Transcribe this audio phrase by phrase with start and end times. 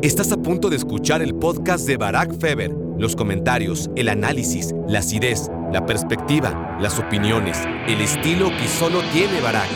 [0.00, 2.70] Estás a punto de escuchar el podcast de Barack Feber.
[2.98, 7.58] Los comentarios, el análisis, la acidez, la perspectiva, las opiniones,
[7.88, 9.66] el estilo que solo tiene Barack.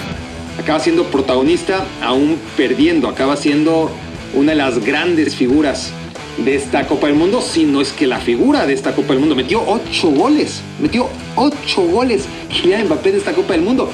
[0.60, 3.08] Acaba siendo protagonista, aún perdiendo.
[3.08, 3.90] Acaba siendo
[4.32, 5.90] una de las grandes figuras
[6.38, 9.18] de esta Copa del Mundo, si no es que la figura de esta Copa del
[9.18, 9.34] Mundo.
[9.34, 13.90] Metió ocho goles, metió ocho goles Kylian Mbappé de esta Copa del Mundo.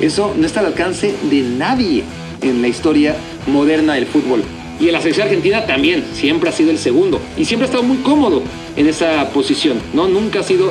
[0.00, 2.02] Eso no está al alcance de nadie
[2.40, 3.14] en la historia
[3.46, 4.42] moderna del fútbol.
[4.78, 7.20] Y en la selección argentina también, siempre ha sido el segundo.
[7.36, 8.42] Y siempre ha estado muy cómodo
[8.76, 10.06] en esa posición, ¿no?
[10.06, 10.70] Nunca ha sido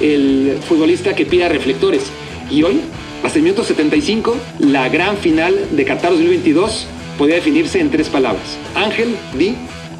[0.00, 2.02] el futbolista que pida reflectores.
[2.50, 2.80] Y hoy,
[3.24, 8.58] hasta el minuto 75, la gran final de Qatar 2022 podía definirse en tres palabras.
[8.74, 9.54] Ángel, Di,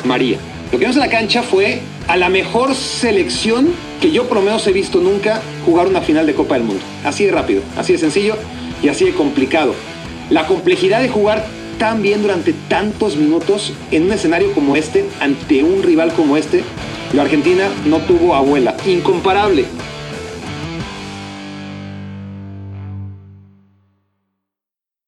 [0.05, 0.38] María.
[0.66, 3.69] Lo que vimos en la cancha fue a la mejor selección
[4.00, 6.83] que yo por lo menos he visto nunca jugar una final de Copa del Mundo.
[7.05, 8.36] Así de rápido, así de sencillo
[8.83, 9.75] y así de complicado.
[10.28, 11.47] La complejidad de jugar
[11.79, 16.65] tan bien durante tantos minutos en un escenario como este, ante un rival como este,
[17.12, 18.77] la Argentina no tuvo abuela.
[18.87, 19.67] Incomparable.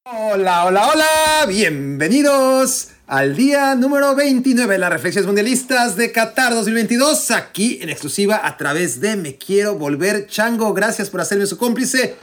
[0.05, 7.31] Hola, hola, hola, bienvenidos al día número 29 de las reflexiones mundialistas de Qatar 2022,
[7.31, 10.73] aquí en exclusiva a través de Me Quiero Volver Chango.
[10.73, 12.15] Gracias por hacerme su cómplice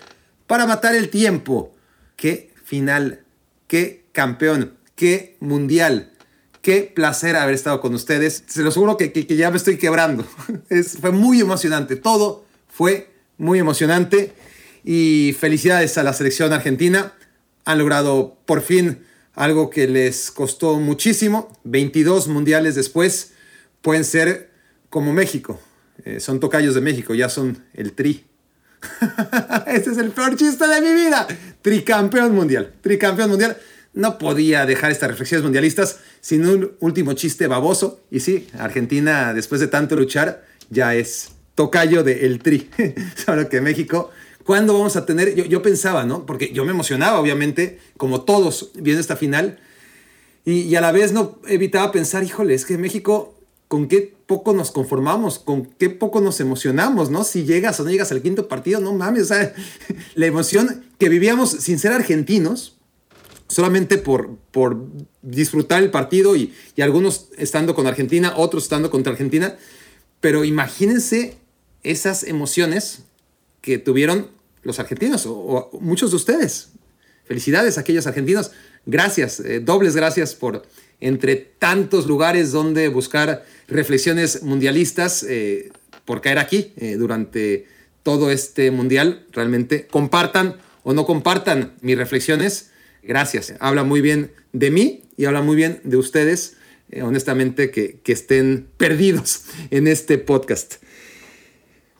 [0.46, 1.74] para matar el tiempo.
[2.14, 3.24] Qué final,
[3.66, 6.10] qué campeón, qué mundial.
[6.62, 8.42] Qué placer haber estado con ustedes.
[8.46, 10.26] Se lo juro que, ya me estoy quebrando.
[10.70, 11.96] Es, fue muy emocionante.
[11.96, 14.32] Todo fue muy emocionante.
[14.84, 17.12] Y felicidades a la selección argentina.
[17.66, 21.52] Han logrado por fin algo que les costó muchísimo.
[21.64, 23.32] 22 mundiales después
[23.82, 24.50] pueden ser
[24.88, 25.60] como México.
[26.04, 28.24] Eh, son tocayos de México, ya son el tri.
[29.66, 31.28] Ese es el peor chiste de mi vida.
[31.60, 32.72] Tricampeón mundial.
[32.80, 33.56] Tricampeón mundial
[33.96, 38.00] no podía dejar estas reflexiones mundialistas sin un último chiste baboso.
[38.10, 42.70] Y sí, Argentina, después de tanto luchar, ya es tocayo de el tri.
[43.24, 44.10] Solo que México,
[44.44, 45.34] ¿cuándo vamos a tener?
[45.34, 46.26] Yo, pensaba, ¿no?
[46.26, 49.58] Porque yo me emocionaba, obviamente, como todos viendo esta final.
[50.44, 53.34] Y, y, a la vez no evitaba pensar, híjole, es que México,
[53.66, 55.38] ¿con qué poco nos conformamos?
[55.38, 57.24] ¿Con qué poco nos emocionamos, no?
[57.24, 59.54] Si llegas o no llegas al quinto partido, no mames, o sea,
[60.14, 62.75] la emoción que vivíamos sin ser argentinos
[63.48, 64.86] solamente por, por
[65.22, 69.56] disfrutar el partido y, y, algunos estando con Argentina, otros estando contra Argentina.
[70.20, 71.36] Pero imagínense
[71.82, 73.04] esas emociones
[73.60, 74.30] que tuvieron
[74.62, 76.70] los argentinos o, muchos de ustedes.
[77.24, 78.50] Felicidades a aquellos argentinos.
[78.84, 80.62] Gracias, eh, dobles gracias por
[81.00, 85.70] entre tantos lugares donde buscar reflexiones mundialistas, eh,
[86.04, 87.66] por caer aquí eh, durante
[88.02, 89.26] todo este mundial.
[89.32, 92.70] Realmente compartan o no compartan mis reflexiones
[93.06, 93.54] gracias.
[93.60, 96.56] Habla muy bien de mí y habla muy bien de ustedes,
[96.90, 100.76] eh, honestamente, que, que estén perdidos en este podcast.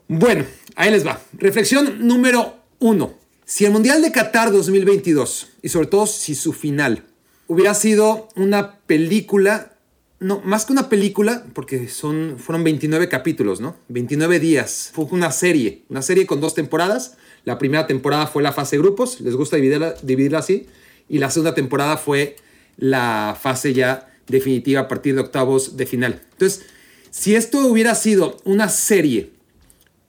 [0.08, 0.44] Bueno,
[0.74, 1.20] ahí les va.
[1.32, 3.14] Reflexión número uno.
[3.44, 7.04] Si el Mundial de Qatar 2022, y sobre todo si su final,
[7.46, 9.76] hubiera sido una película,
[10.18, 13.76] no, más que una película, porque son, fueron 29 capítulos, ¿no?
[13.88, 14.90] 29 días.
[14.92, 17.16] Fue una serie, una serie con dos temporadas.
[17.44, 20.66] La primera temporada fue la fase de grupos, les gusta dividirla, dividirla así
[21.08, 22.36] y la segunda temporada fue
[22.76, 26.22] la fase ya definitiva a partir de octavos de final.
[26.32, 26.66] Entonces,
[27.10, 29.32] si esto hubiera sido una serie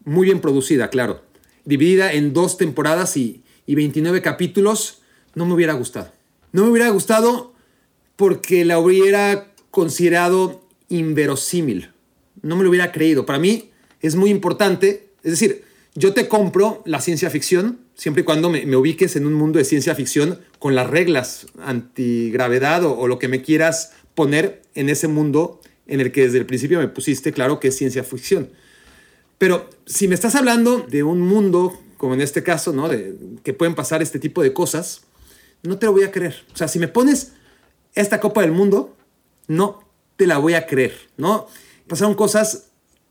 [0.03, 1.21] muy bien producida, claro,
[1.65, 5.01] dividida en dos temporadas y, y 29 capítulos,
[5.35, 6.11] no me hubiera gustado.
[6.51, 7.53] No me hubiera gustado
[8.15, 11.91] porque la hubiera considerado inverosímil.
[12.41, 13.25] No me lo hubiera creído.
[13.25, 13.69] Para mí
[14.01, 15.63] es muy importante, es decir,
[15.95, 19.65] yo te compro la ciencia ficción siempre y cuando me, ubiques en un mundo de
[19.65, 25.07] ciencia ficción con las reglas antigravedad o, o lo que me quieras poner en ese
[25.07, 28.49] mundo en el que desde el principio me pusiste claro que es ciencia ficción.
[29.37, 32.87] Pero si me estás hablando de un mundo, como en este caso, ¿no?
[32.89, 35.01] De que pueden pasar este tipo de cosas,
[35.63, 36.45] no te lo voy a creer.
[36.53, 37.33] O sea, si me pones
[37.93, 38.95] esta Copa del Mundo,
[39.47, 39.83] no
[40.15, 41.47] te la voy a creer, ¿no?
[41.88, 42.69] Pasaron cosas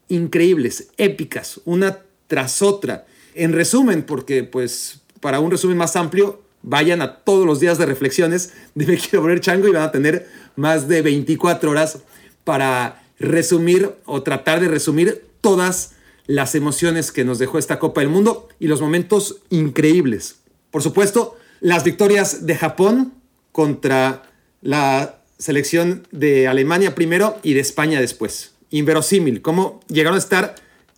[0.09, 3.07] increíbles, épicas, una tras otra.
[3.37, 7.85] En resumen, porque pues para un resumen más amplio, vayan a todos los días de
[7.85, 11.99] reflexiones de Me Quiero Volver Chango y van a tener más de 24 horas
[12.45, 15.93] para resumir o tratar de resumir todas
[16.27, 20.37] las emociones que nos dejó esta Copa del Mundo y los momentos increíbles.
[20.71, 23.13] Por supuesto, las victorias de Japón
[23.53, 24.23] contra
[24.63, 28.55] la selección de Alemania primero y de España después.
[28.71, 30.55] Inverosímil, cómo llegaron a estar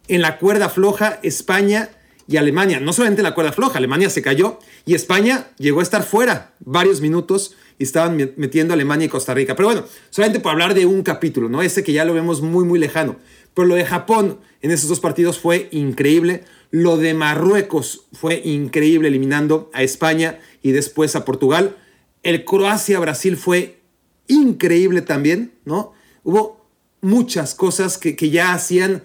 [0.06, 1.90] en la cuerda floja España
[2.28, 2.78] y Alemania.
[2.78, 6.52] No solamente en la cuerda floja, Alemania se cayó y España llegó a estar fuera
[6.60, 9.56] varios minutos y estaban metiendo Alemania y Costa Rica.
[9.56, 11.62] Pero bueno, solamente por hablar de un capítulo, ¿no?
[11.62, 13.16] Ese que ya lo vemos muy, muy lejano.
[13.54, 16.44] Pero lo de Japón en esos dos partidos fue increíble.
[16.70, 21.76] Lo de Marruecos fue increíble, eliminando a España y después a Portugal.
[22.22, 23.80] El Croacia-Brasil fue
[24.26, 25.92] increíble también, ¿no?
[26.24, 26.68] Hubo
[27.00, 29.02] muchas cosas que, que ya hacían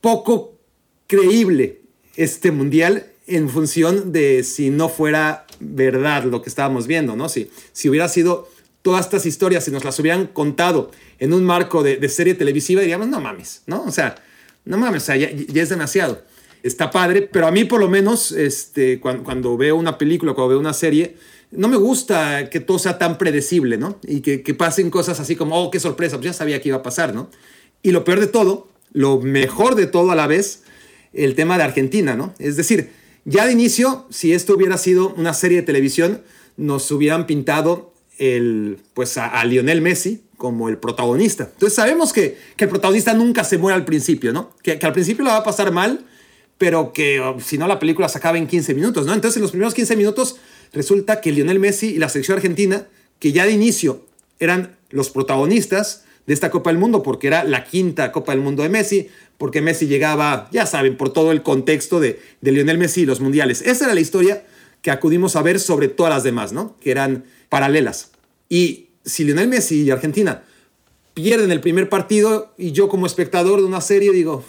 [0.00, 0.58] poco
[1.06, 1.77] creíble
[2.18, 7.28] este mundial en función de si no fuera verdad lo que estábamos viendo, ¿no?
[7.28, 8.48] Si, si hubiera sido
[8.82, 13.06] todas estas historias, si nos las hubieran contado en un marco de, serie televisiva, diríamos,
[13.06, 13.84] no mames, ¿no?
[13.84, 14.16] O sea,
[14.64, 16.22] no mames, o sea, ya, es demasiado.
[16.64, 20.58] Está padre, pero a mí por lo menos, este, cuando, veo una película, cuando veo
[20.58, 21.16] una serie,
[21.52, 24.00] no me gusta que todo sea tan predecible, ¿no?
[24.02, 26.78] Y que, que pasen cosas así como, oh, qué sorpresa, pues ya sabía que iba
[26.78, 27.30] a pasar, ¿no?
[27.82, 30.62] Y lo peor de todo, lo mejor de todo a la vez,
[31.24, 32.34] el tema de Argentina, ¿no?
[32.38, 32.90] Es decir,
[33.24, 36.22] ya de inicio, si esto hubiera sido una serie de televisión,
[36.56, 41.50] nos hubieran pintado el, pues a, Lionel Messi como el protagonista.
[41.52, 44.50] Entonces sabemos que, el protagonista nunca se muere al principio, ¿no?
[44.62, 46.06] Que, al principio le va a pasar mal,
[46.56, 49.14] pero que oh, si no la película se acaba en 15 minutos, ¿no?
[49.14, 50.36] Entonces en los primeros 15 minutos
[50.72, 52.86] resulta que Lionel Messi y la selección argentina,
[53.18, 54.04] que ya de inicio
[54.40, 58.62] eran los protagonistas de esta Copa del Mundo, porque era la quinta Copa del Mundo
[58.62, 59.08] de Messi,
[59.38, 63.62] porque Messi llegaba, ya saben, por todo el contexto de, Lionel Messi y los mundiales.
[63.62, 64.44] Esa era la historia
[64.82, 66.76] que acudimos a ver sobre todas las demás, ¿no?
[66.80, 68.10] Que eran paralelas.
[68.50, 70.42] Y si Lionel Messi y Argentina
[71.14, 74.44] pierden el primer partido y yo como espectador de una serie digo,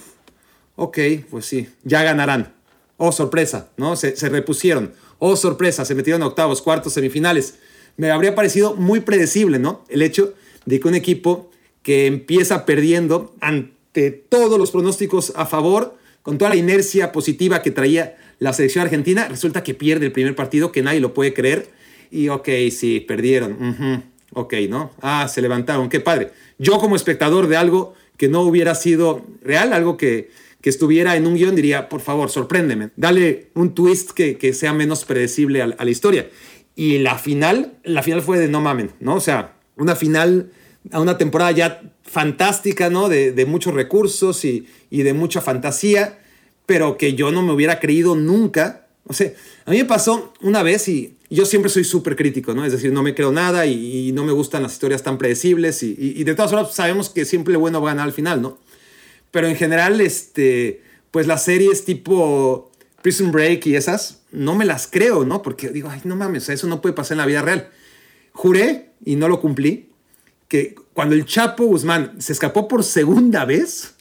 [0.76, 0.98] ok,
[1.30, 2.56] pues sí, ya ganarán.
[2.98, 3.96] Oh, sorpresa, ¿no?
[3.96, 4.92] Se, se repusieron.
[5.18, 7.56] Oh, sorpresa, se metieron a octavos, cuartos, semifinales.
[7.96, 9.86] Me habría parecido muy predecible, ¿no?
[9.88, 10.34] El hecho
[10.66, 11.50] de que un equipo
[11.90, 17.72] que empieza perdiendo ante todos los pronósticos a favor, con toda la inercia positiva que
[17.72, 21.72] traía la selección argentina, resulta que pierde el primer partido, que nadie lo puede creer.
[22.12, 24.04] Y ok, sí, perdieron.
[24.34, 24.92] Ok, ¿no?
[25.02, 26.30] Ah, se levantaron, qué padre.
[26.60, 30.30] Yo como espectador de algo que no hubiera sido real, algo que,
[30.62, 34.74] que estuviera en un guion, diría, por favor, sorpréndeme, dale un twist que, que sea
[34.74, 36.30] menos predecible a, a, la historia.
[36.76, 39.16] Y la final, la final fue de no mamen, ¿no?
[39.16, 40.52] O sea, una final
[40.92, 43.10] a una temporada ya fantástica, ¿no?
[43.10, 46.20] De, muchos recursos y, de mucha fantasía,
[46.66, 48.88] pero que yo no me hubiera creído nunca.
[49.06, 49.32] O sea,
[49.66, 52.66] a mí me pasó una vez y yo siempre soy súper crítico, ¿no?
[52.66, 56.24] Es decir, no me creo nada y, no me gustan las historias tan predecibles y,
[56.24, 58.58] de todas formas sabemos que siempre bueno va a ganar al final, ¿no?
[59.32, 60.82] Pero en general, este,
[61.12, 62.72] pues las series tipo
[63.04, 65.44] Prison Break y esas, no me las creo, ¿no?
[65.44, 67.70] Porque digo, ay, no mames, eso no puede pasar en la vida real.
[68.32, 69.89] Juré y no lo cumplí
[70.50, 73.94] que cuando el Chapo Guzmán se escapó por segunda vez,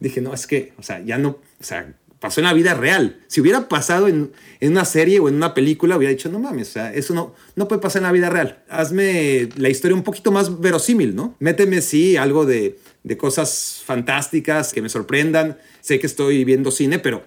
[0.00, 3.20] dije, no, es que, o sea, ya no, o sea, pasó en la vida real.
[3.28, 4.32] Si hubiera pasado en,
[4.62, 7.68] una serie o en una película, hubiera dicho, no mames, o sea, eso no, no
[7.68, 8.64] puede pasar en la vida real.
[8.70, 11.36] Hazme la historia un poquito más verosímil, ¿no?
[11.38, 15.58] Méteme, sí, algo de, de cosas fantásticas que me sorprendan.
[15.82, 17.24] Sé que estoy viendo cine, pero,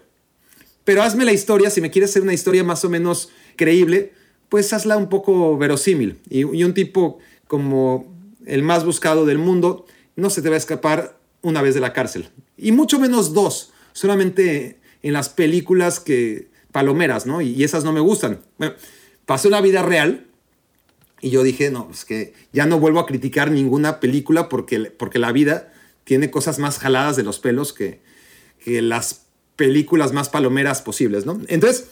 [0.84, 4.14] pero hazme la historia, si me quieres hacer una historia más o menos creíble,
[4.50, 6.18] pues hazla un poco verosímil.
[6.28, 8.17] Y, y un tipo como
[8.48, 9.86] el más buscado del mundo,
[10.16, 12.30] no se te va a escapar una vez de la cárcel.
[12.58, 17.42] Y mucho menos dos, solamente en las películas que palomeras, ¿no?
[17.42, 18.42] Y, esas no me gustan.
[18.58, 18.76] Bueno,
[19.26, 20.28] pasó la vida real
[21.22, 25.20] y yo dije, no, es que ya no vuelvo a criticar ninguna película porque, porque
[25.20, 25.74] la vida
[26.04, 28.02] tiene cosas más jaladas de los pelos que,
[28.64, 29.24] que las
[29.56, 31.42] películas más palomeras posibles, ¿no?
[31.48, 31.88] Entonces,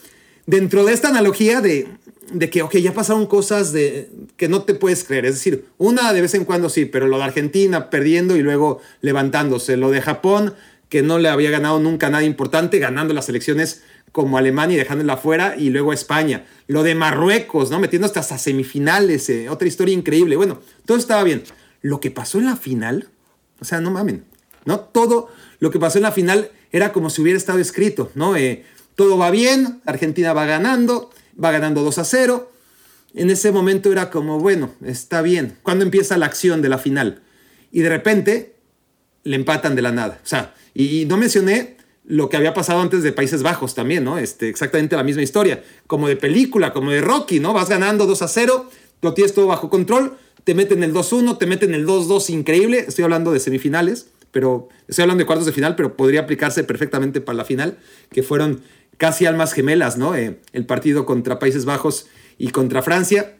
[0.46, 1.88] dentro de esta analogía de,
[2.32, 5.26] de que, ok, ya pasaron cosas de, que no te puedes creer.
[5.26, 8.80] Es decir, una de vez en cuando sí, pero lo de Argentina perdiendo y luego
[9.00, 9.76] levantándose.
[9.76, 10.54] Lo de Japón,
[10.88, 15.16] que no le había ganado nunca nada importante, ganando las elecciones como Alemania y dejándola
[15.16, 16.46] fuera, y luego España.
[16.68, 17.78] Lo de Marruecos, ¿no?
[17.78, 20.36] Metiendo hasta semifinales, eh, otra historia increíble.
[20.36, 21.42] Bueno, todo estaba bien.
[21.82, 23.08] Lo que pasó en la final,
[23.60, 24.24] o sea, no mamen,
[24.64, 24.80] ¿no?
[24.80, 25.28] Todo
[25.60, 28.36] lo que pasó en la final era como si hubiera estado escrito, ¿no?
[28.36, 28.64] Eh,
[28.94, 31.10] todo va bien, Argentina va ganando,
[31.42, 32.52] va ganando 2 a 0.
[33.14, 35.56] En ese momento era como, bueno, está bien.
[35.62, 37.22] ¿Cuándo empieza la acción de la final?
[37.72, 38.56] Y de repente
[39.24, 40.20] le empatan de la nada.
[40.22, 44.18] O sea, y, no mencioné lo que había pasado antes de Países Bajos también, ¿no?
[44.18, 47.52] Este, exactamente la misma historia, como de película, como de Rocky, ¿no?
[47.52, 48.70] Vas ganando 2 a 0,
[49.02, 52.84] lo tienes todo bajo control, te meten el 2-1, te meten el 2-2, increíble.
[52.86, 57.20] Estoy hablando de semifinales, pero estoy hablando de cuartos de final, pero podría aplicarse perfectamente
[57.20, 57.78] para la final,
[58.12, 58.62] que fueron
[58.96, 60.14] casi almas gemelas, ¿no?
[60.14, 62.06] Eh, el partido contra Países Bajos
[62.38, 63.36] y contra Francia.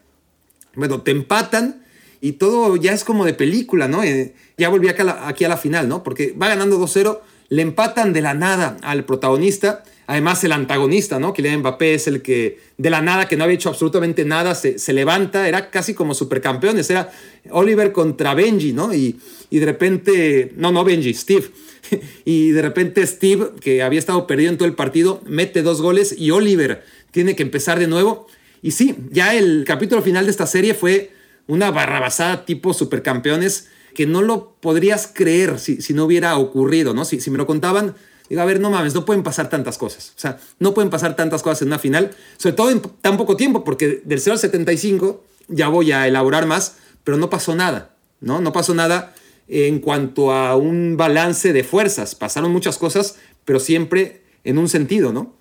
[0.75, 1.85] Bueno, te empatan
[2.21, 4.03] y todo ya es como de película, ¿no?
[4.03, 6.03] Eh, ya volví acá aquí a la final, ¿no?
[6.03, 9.85] Porque va ganando 2-0 le empatan de la nada al protagonista.
[10.09, 11.33] Además, el antagonista, ¿no?
[11.33, 14.93] Kylian Mbappé es el que de la nada, que no había hecho absolutamente nada, se,
[14.93, 17.11] levanta, era casi como supercampeones, era
[17.51, 18.95] Oliver contra Benji, ¿no?
[18.95, 19.19] Y
[19.51, 21.51] de repente, no, no Benji, Steve.
[22.25, 26.15] Y de repente Steve, que había estado perdido en todo el partido, mete dos goles
[26.17, 28.27] y Oliver tiene que empezar de nuevo.
[28.63, 31.13] Y sí, ya el capítulo final de esta serie fue
[31.47, 37.05] una barrabasada tipo supercampeones que no lo podrías creer si, si no hubiera ocurrido, ¿no?
[37.05, 37.95] Si, si me lo contaban,
[38.29, 40.13] digo, a ver, no mames, no pueden pasar tantas cosas.
[40.17, 43.37] O sea, no pueden pasar tantas cosas en una final, sobre todo en tan poco
[43.37, 47.95] tiempo, porque del 0 al 75 ya voy a elaborar más, pero no pasó nada,
[48.21, 48.41] ¿no?
[48.41, 49.15] No pasó nada
[49.49, 52.15] en cuanto a un balance de fuerzas.
[52.15, 55.35] Pasaron muchas cosas, pero siempre en un sentido, ¿no?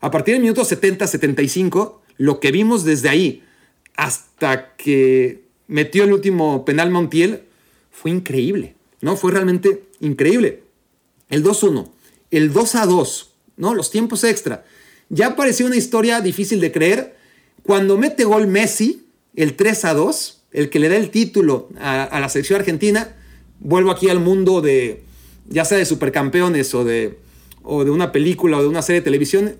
[0.00, 3.42] A partir del minuto 70-75, lo que vimos desde ahí
[3.96, 7.42] hasta que metió el último penal Montiel
[7.90, 9.16] fue increíble, ¿no?
[9.16, 10.62] Fue realmente increíble.
[11.30, 11.88] El 2-1,
[12.30, 13.26] el 2-2,
[13.56, 13.74] ¿no?
[13.74, 14.64] Los tiempos extra.
[15.08, 17.16] Ya parecía una historia difícil de creer.
[17.62, 22.28] Cuando mete gol Messi, el 3-2, el que le da el título a, a la
[22.28, 23.15] selección argentina,
[23.60, 25.02] vuelvo aquí al mundo de,
[25.48, 27.18] ya sea de supercampeones o de,
[27.62, 29.54] o de una película o de una serie de televisión,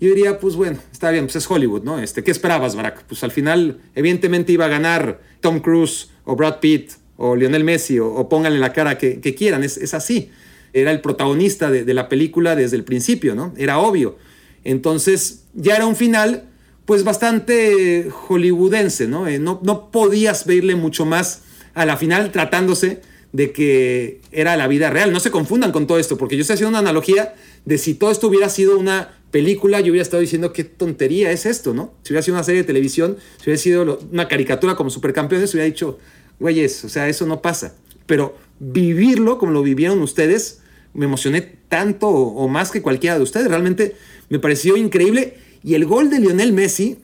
[0.00, 2.00] yo diría, pues bueno, está bien, pues es Hollywood, ¿no?
[2.00, 3.04] Este, ¿Qué esperabas, Barack?
[3.04, 8.00] Pues al final, evidentemente iba a ganar Tom Cruise o Brad Pitt o Lionel Messi
[8.00, 10.30] o, pónganle la cara que, quieran, es, es, así.
[10.72, 13.54] Era el protagonista de, de, la película desde el principio, ¿no?
[13.56, 14.16] Era obvio.
[14.64, 16.48] Entonces, ya era un final,
[16.84, 19.28] pues bastante hollywoodense, ¿no?
[19.28, 21.42] Eh, no, no podías verle mucho más
[21.74, 23.02] a la final tratándose
[23.32, 25.12] de que era la vida real.
[25.12, 27.34] No se confundan con todo esto, porque yo estoy haciendo una analogía
[27.64, 31.46] de si todo esto hubiera sido una película, yo hubiera estado diciendo qué tontería es
[31.46, 31.94] esto, ¿no?
[32.02, 35.64] Si hubiera sido una serie de televisión, si hubiera sido una caricatura como Supercampeones, hubiera
[35.64, 35.98] dicho,
[36.38, 37.74] güeyes, o sea, eso no pasa.
[38.06, 40.60] Pero vivirlo como lo vivieron ustedes,
[40.92, 43.48] me emocioné tanto o, más que cualquiera de ustedes.
[43.48, 43.96] Realmente
[44.28, 45.38] me pareció increíble.
[45.64, 46.98] Y el gol de Lionel Messi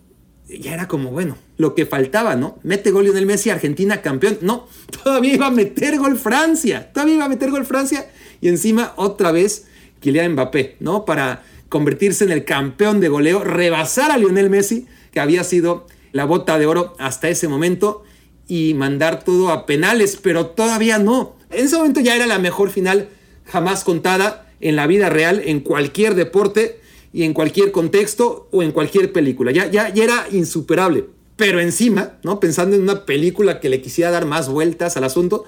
[0.48, 2.58] ya era como, bueno, lo que faltaba, ¿no?
[2.62, 4.38] Mete gol Lionel Messi, Argentina campeón.
[4.40, 4.66] No,
[5.04, 6.90] todavía iba a meter gol Francia.
[6.92, 8.10] Todavía iba a meter gol Francia.
[8.40, 9.66] Y encima otra vez
[10.00, 11.04] Kylian Mbappé, ¿no?
[11.04, 16.24] Para convertirse en el campeón de goleo, rebasar a Lionel Messi, que había sido la
[16.24, 18.04] bota de oro hasta ese momento,
[18.46, 21.36] y mandar todo a penales, pero todavía no.
[21.50, 23.10] En ese momento ya era la mejor final
[23.44, 26.77] jamás contada en la vida real, en cualquier deporte
[27.12, 29.52] y en cualquier contexto o en cualquier película.
[29.52, 31.06] Ya, ya, ya era insuperable.
[31.36, 32.40] Pero encima, ¿no?
[32.40, 35.44] Pensando en una película que le quisiera dar más vueltas al asunto,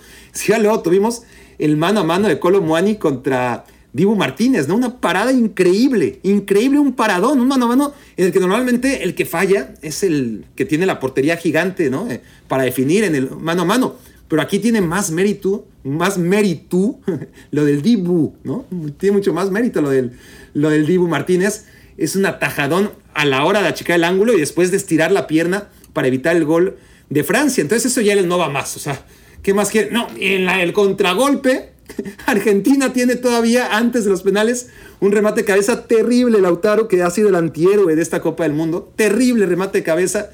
[0.47, 1.23] ya luego tuvimos
[1.59, 4.76] el mano a mano de Colo Muani contra Dibu Martínez, ¿no?
[4.76, 9.14] Una parada increíble, increíble, un paradón, un mano a mano en el que normalmente el
[9.14, 12.09] que falla es el que tiene la portería gigante, ¿no?
[12.09, 13.97] Eh, para definir en el mano a mano.
[14.29, 17.00] Pero aquí tiene más mérito, más mérito
[17.50, 18.64] lo del Dibu, ¿no?
[18.97, 20.12] Tiene mucho más mérito lo del,
[20.54, 21.66] lo del Dibu Martínez.
[21.97, 25.26] Es un atajadón a la hora de achicar el ángulo y después de estirar la
[25.26, 26.76] pierna para evitar el gol
[27.09, 27.62] de Francia.
[27.62, 28.76] Entonces eso ya no va más.
[28.76, 29.04] O sea,
[29.42, 29.90] ¿qué más quiere?
[29.90, 31.73] No, en la, el contragolpe,
[32.26, 34.69] Argentina tiene todavía, antes de los penales,
[35.00, 38.52] un remate de cabeza terrible, Lautaro, que ha sido el antihéroe de esta Copa del
[38.52, 38.92] Mundo.
[38.97, 40.30] Terrible remate de cabeza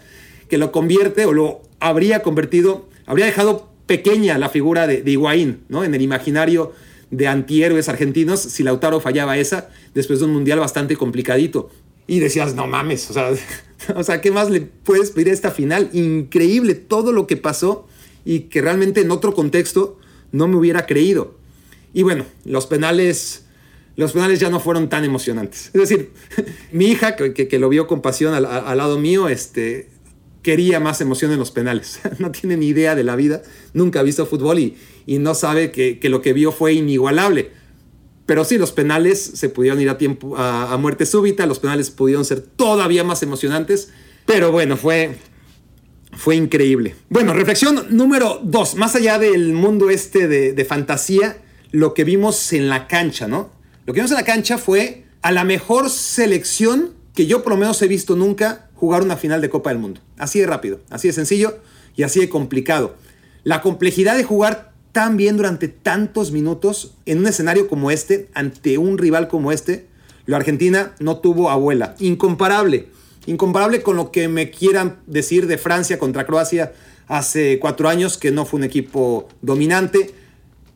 [0.49, 5.65] que lo convierte o lo habría convertido, habría dejado pequeña la figura de, de Higuaín,
[5.69, 5.85] ¿no?
[5.85, 6.73] En el imaginario
[7.11, 11.71] de antihéroes argentinos si Lautaro fallaba esa después de un mundial bastante complicadito.
[12.07, 13.33] Y decías, no mames, o sea,
[13.97, 15.91] o sea, ¿qué más le puedes pedir a esta final?
[15.93, 17.87] Increíble todo lo que pasó
[18.25, 19.99] y que realmente en otro contexto
[20.33, 21.37] no me hubiera creído.
[21.93, 23.47] Y bueno, los penales,
[23.97, 25.71] los penales ya no fueron tan emocionantes.
[25.73, 26.11] Es decir,
[26.73, 29.89] mi hija, que, que, lo vio con pasión al, al, lado mío, este,
[30.47, 31.99] quería más emoción en los penales.
[32.21, 35.73] No tiene ni idea de la vida, nunca ha visto fútbol y, y no sabe
[35.73, 37.51] que, que, lo que vio fue inigualable.
[38.27, 41.91] Pero sí, los penales se pudieron ir a, tiempo, a, a muerte súbita, los penales
[41.91, 43.91] pudieron ser todavía más emocionantes.
[44.25, 45.17] Pero bueno, fue,
[46.13, 46.95] fue increíble.
[47.09, 48.77] Bueno, reflexión número dos.
[48.77, 51.39] Más allá del mundo este de, de, fantasía,
[51.73, 53.51] lo que vimos en la cancha, ¿no?
[53.85, 57.59] Lo que vimos en la cancha fue a la mejor selección que yo por lo
[57.59, 60.01] menos he visto nunca jugar una final de Copa del Mundo.
[60.17, 61.59] Así de rápido, así de sencillo
[61.97, 62.97] y así de complicado.
[63.43, 68.79] La complejidad de jugar tan bien durante tantos minutos en un escenario como este, ante
[68.79, 69.89] un rival como este,
[70.25, 71.95] lo Argentina no tuvo abuela.
[71.99, 72.89] Incomparable
[73.27, 76.73] incomparable con lo que me quieran decir de Francia contra Croacia
[77.09, 80.15] hace cuatro años, que no fue un equipo dominante.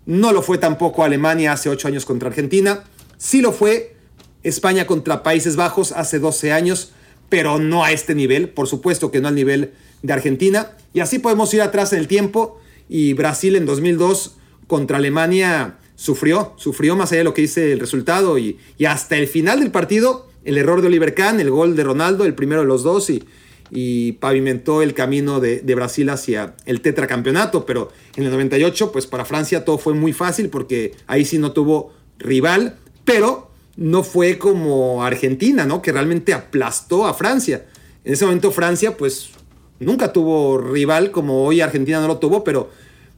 [0.06, 2.84] No lo fue tampoco Alemania hace ocho años contra Argentina.
[3.16, 3.96] Sí lo fue
[4.42, 6.92] España contra Países Bajos hace 12 años,
[7.30, 8.50] pero no a este nivel.
[8.50, 9.72] Por supuesto que no al nivel
[10.02, 10.72] de Argentina.
[10.92, 12.60] Y así podemos ir atrás en el tiempo.
[12.90, 17.80] Y Brasil en 2002 contra Alemania sufrió, sufrió más allá de lo que dice el
[17.80, 21.76] resultado y, y hasta el final del partido, el error de Oliver Kahn, el gol
[21.76, 23.22] de Ronaldo, el primero de los dos y,
[23.70, 29.06] y pavimentó el camino de, de, Brasil hacia el tetracampeonato, pero en el 98, pues
[29.06, 34.38] para Francia todo fue muy fácil porque ahí sí no tuvo rival, pero no fue
[34.38, 35.82] como Argentina, ¿no?
[35.82, 37.66] Que realmente aplastó a Francia.
[38.04, 39.30] En ese momento Francia, pues
[39.78, 42.70] nunca tuvo rival como hoy Argentina no lo tuvo, pero,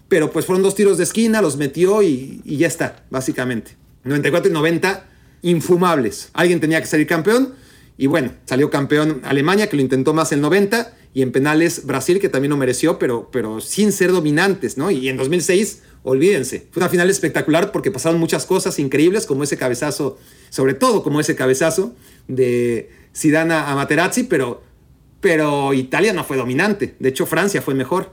[0.09, 3.77] pero pues fueron dos tiros de esquina, los metió y, y ya está, básicamente.
[4.05, 5.09] 94 y 90,
[5.43, 6.31] infumables.
[6.33, 7.55] Alguien tenía que salir campeón
[7.99, 12.19] y bueno, salió campeón Alemania, que lo intentó más en 90, y en penales Brasil,
[12.21, 14.91] que también lo mereció, pero, pero sin ser dominantes, ¿no?
[14.91, 19.57] Y en 2006, olvídense, fue una final espectacular porque pasaron muchas cosas increíbles, como ese
[19.57, 21.95] cabezazo, sobre todo como ese cabezazo
[22.29, 24.63] de Zidane a Materazzi, pero,
[25.21, 28.13] pero Italia no fue dominante, de hecho Francia fue mejor.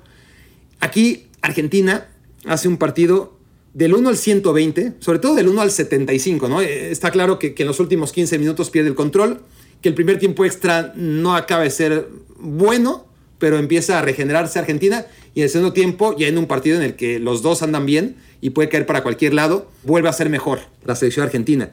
[0.81, 2.09] Aquí Argentina
[2.45, 3.37] hace un partido
[3.73, 6.59] del 1 al 120, sobre todo del 1 al 75, ¿no?
[6.59, 9.41] Está claro que en los últimos 15 minutos pierde el control,
[9.81, 12.07] que el primer tiempo extra no acaba de ser
[12.39, 13.07] bueno,
[13.37, 16.83] pero empieza a regenerarse Argentina y en el segundo tiempo, ya en un partido en
[16.83, 20.29] el que los dos andan bien y puede caer para cualquier lado, vuelve a ser
[20.29, 21.71] mejor la selección argentina.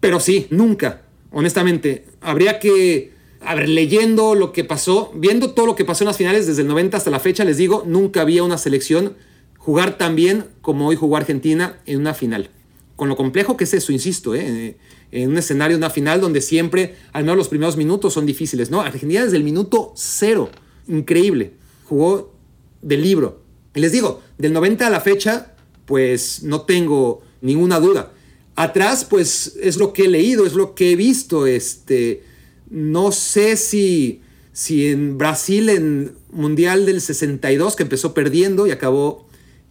[0.00, 5.76] Pero sí, nunca, honestamente, habría que, a ver, leyendo lo que pasó, viendo todo lo
[5.76, 8.42] que pasó en las finales desde el 90 hasta la fecha, les digo, nunca había
[8.42, 9.14] una selección
[9.58, 12.50] jugar tan bien como hoy jugó Argentina en una final.
[12.96, 14.76] Con lo complejo que es eso, insisto, ¿eh?
[15.14, 18.80] En un escenario, una final donde siempre, al menos los primeros minutos son difíciles, ¿no?
[18.80, 20.50] Argentina desde el minuto cero,
[20.88, 21.52] increíble,
[21.84, 22.34] jugó
[22.82, 23.40] del libro.
[23.76, 25.54] Y les digo, del 90 a la fecha,
[25.86, 28.12] pues no tengo ninguna duda.
[28.56, 31.46] Atrás, pues es lo que he leído, es lo que he visto.
[31.46, 32.24] Este,
[32.68, 34.20] no sé si,
[34.52, 39.23] si en Brasil, en Mundial del 62, que empezó perdiendo y acabó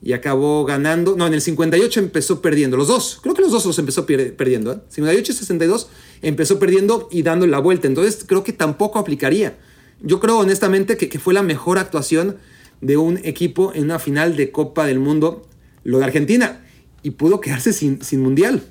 [0.03, 1.15] y acabó ganando.
[1.15, 2.75] No, en el 58 empezó perdiendo.
[2.75, 4.73] Los dos, creo que los dos los empezó perdiendo.
[4.73, 4.79] ¿eh?
[4.89, 5.87] 58 y 62
[6.21, 7.87] empezó perdiendo y dando la vuelta.
[7.87, 9.57] Entonces creo que tampoco aplicaría.
[10.01, 12.37] Yo creo honestamente que, que, fue la mejor actuación
[12.81, 15.47] de un equipo en una final de Copa del Mundo,
[15.85, 16.65] lo de Argentina.
[17.01, 18.61] Y pudo quedarse sin, sin mundial.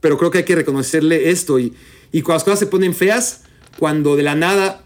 [0.00, 1.58] Pero creo que hay que reconocerle esto.
[1.58, 1.74] Y,
[2.12, 3.42] y cuando las cosas se ponen feas,
[3.76, 4.84] cuando de la nada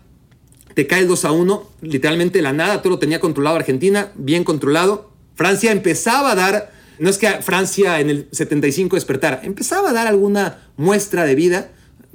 [0.75, 4.13] te cae el 2 a 1, literalmente de la nada, todo lo tenía controlado Argentina,
[4.15, 5.10] bien controlado
[5.40, 10.07] Francia empezaba a dar, no es que Francia en el 75 despertara, empezaba a dar
[10.07, 11.70] alguna muestra de vida,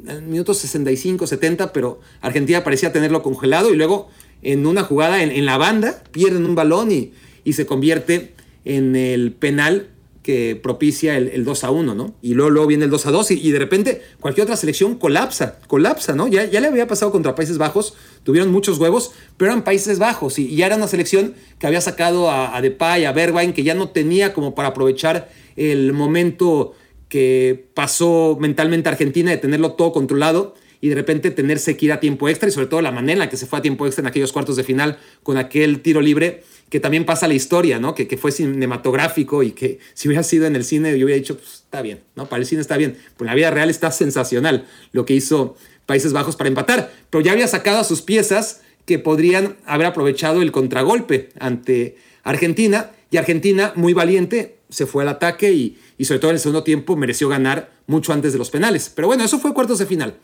[0.06, 4.10] en minutos 65, 70, pero Argentina parecía tenerlo congelado y luego
[4.44, 7.14] en una jugada en, la banda pierden un balón y,
[7.52, 9.88] se convierte en el penal
[10.22, 12.14] que propicia el, el, 2 a 1, ¿no?
[12.22, 15.58] Y luego, luego viene el 2 a 2 y, de repente cualquier otra selección colapsa,
[15.66, 16.28] colapsa, ¿no?
[16.28, 20.54] Ya le había pasado contra Países Bajos, tuvieron muchos huevos, pero eran Países Bajos y,
[20.54, 23.90] ya era una selección que había sacado a, a Depay, a Bergwijn, que ya no
[23.90, 26.74] tenía como para aprovechar el momento
[27.08, 32.00] que pasó mentalmente Argentina de tenerlo todo controlado y de repente tenerse que ir a
[32.00, 34.02] tiempo extra y sobre todo la manera en la que se fue a tiempo extra
[34.02, 37.94] en aquellos cuartos de final con aquel tiro libre que también pasa la historia, ¿no?
[37.94, 41.38] Que, que, fue cinematográfico y que si hubiera sido en el cine yo hubiera dicho,
[41.38, 42.28] pues, está bien, ¿no?
[42.28, 42.98] Para el cine está bien.
[43.16, 45.56] Pues en la vida real está sensacional lo que hizo
[45.86, 50.42] Países Bajos para empatar, pero ya había sacado a sus piezas que podrían haber aprovechado
[50.42, 56.20] el contragolpe ante Argentina y Argentina, muy valiente, se fue al ataque y, y sobre
[56.20, 58.92] todo en el segundo tiempo mereció ganar mucho antes de los penales.
[58.94, 60.18] Pero bueno, eso fue cuartos de final.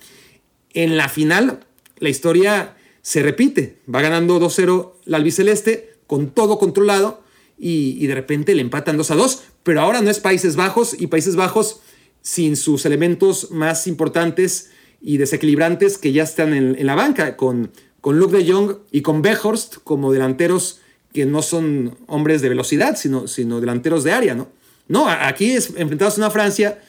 [0.73, 1.65] En la final,
[1.99, 3.77] la historia se repite.
[3.93, 7.23] Va ganando 2-0 la albiceleste con todo controlado
[7.57, 10.99] y, y, de repente le empatan 2 a 2, pero ahora no es Países Bajos
[10.99, 11.81] y Países Bajos
[12.21, 17.71] sin sus elementos más importantes y desequilibrantes que ya están en, en la banca, con,
[18.01, 20.79] con Luke de Jong y con Behorst como delanteros
[21.13, 24.49] que no son hombres de velocidad, sino, sino delanteros de área, ¿no?
[24.87, 26.79] No, aquí es enfrentados a una Francia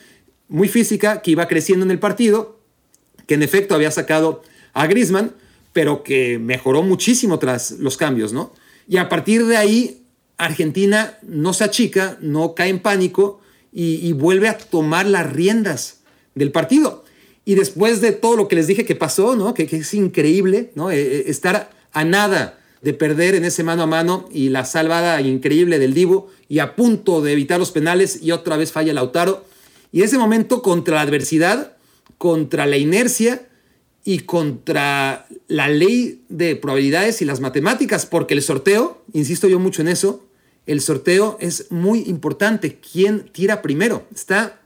[0.49, 2.61] muy física que iba creciendo en el partido,
[3.27, 5.33] que en efecto había sacado a Griezmann,
[5.73, 8.53] pero que mejoró muchísimo tras los cambios, ¿no?
[8.89, 10.05] Y a partir de ahí,
[10.37, 13.41] Argentina no se achica, no cae en pánico
[13.73, 16.01] y, y, vuelve a tomar las riendas
[16.35, 17.02] del partido.
[17.45, 19.55] Y después de todo lo que les dije que pasó, ¿no?
[19.55, 20.91] Que, es increíble, ¿no?
[20.91, 25.79] Eh, estar a nada de perder en ese mano a mano y la salvada increíble
[25.79, 29.45] del Divo y a punto de evitar los penales y otra vez falla Lautaro.
[29.93, 31.77] Y ese momento contra la adversidad,
[32.19, 33.47] contra la inercia,
[34.05, 39.83] y contra la ley de probabilidades y las matemáticas, porque el sorteo, insisto yo mucho
[39.83, 40.27] en eso,
[40.67, 42.79] el sorteo es muy importante.
[42.81, 44.07] ¿Quién tira primero?
[44.15, 44.61] Está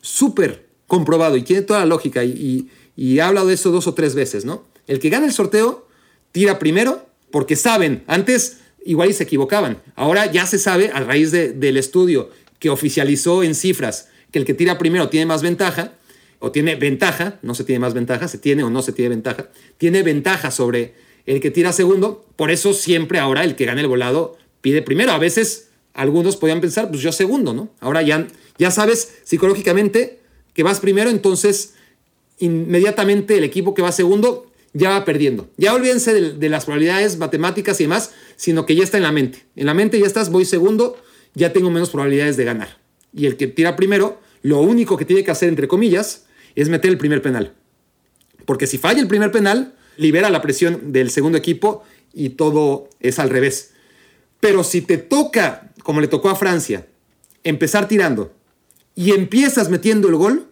[0.00, 4.14] súper comprobado y tiene toda la lógica y, y, hablado de eso dos o tres
[4.14, 4.64] veces, ¿no?
[4.86, 5.88] El que gana el sorteo
[6.32, 11.32] tira primero porque saben, antes igual y se equivocaban, ahora ya se sabe a raíz
[11.32, 15.94] de, del estudio que oficializó en cifras que el que tira primero tiene más ventaja,
[16.38, 19.48] o tiene ventaja, no se tiene más ventaja, se tiene o no se tiene ventaja,
[19.78, 20.94] tiene ventaja sobre
[21.24, 25.12] el que tira segundo, por eso siempre ahora el que gana el volado pide primero.
[25.12, 27.70] A veces algunos podían pensar, pues yo segundo, ¿no?
[27.80, 30.20] Ahora ya, ya sabes psicológicamente
[30.56, 31.74] que vas primero, entonces
[32.38, 35.50] inmediatamente el equipo que va segundo ya va perdiendo.
[35.58, 39.44] Ya olvídense de, las probabilidades matemáticas y demás, sino que ya está en la mente.
[39.54, 40.96] En la mente ya estás, voy segundo,
[41.34, 42.78] ya tengo menos probabilidades de ganar.
[43.14, 46.90] Y el que tira primero, lo único que tiene que hacer, entre comillas, es meter
[46.90, 47.52] el primer penal.
[48.46, 53.18] Porque si falla el primer penal, libera la presión del segundo equipo y todo es
[53.18, 53.72] al revés.
[54.40, 56.86] Pero si te toca, como le tocó a Francia,
[57.44, 58.35] empezar tirando
[58.96, 60.48] y empiezas metiendo el gol,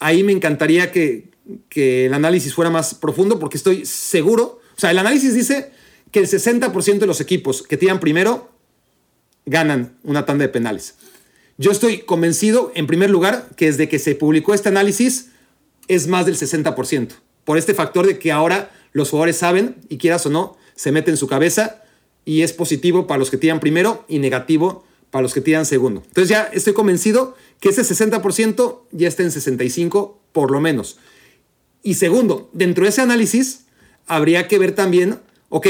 [0.00, 1.32] ahí me encantaría que,
[1.74, 5.70] el análisis fuera más profundo porque estoy seguro, o sea, el análisis dice
[6.10, 8.50] que el 60% de los equipos que tiran primero
[9.44, 10.94] ganan una tanda de penales.
[11.58, 15.28] Yo estoy convencido, en primer lugar, que desde que se publicó este análisis
[15.86, 17.10] es más del 60%,
[17.44, 21.10] por este factor de que ahora los jugadores saben, y quieras o no, se mete
[21.10, 21.82] en su cabeza
[22.24, 26.02] y es positivo para los que tiran primero y negativo para los que tiran segundo.
[26.08, 30.98] Entonces ya estoy convencido que ese 60% ya está en 65 por lo menos.
[31.84, 33.66] Y segundo, dentro de ese análisis
[34.08, 35.68] habría que ver también, ok,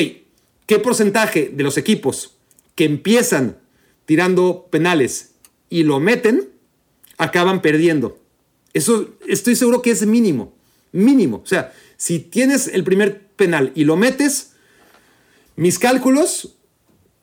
[0.64, 2.38] ¿qué porcentaje de los equipos
[2.74, 3.58] que empiezan
[4.06, 5.32] tirando penales
[5.68, 6.48] y lo meten,
[7.18, 8.18] acaban perdiendo?
[8.72, 10.54] Eso estoy seguro que es mínimo,
[10.90, 11.42] mínimo.
[11.44, 14.52] O sea, si tienes el primer penal y lo metes,
[15.54, 16.56] mis cálculos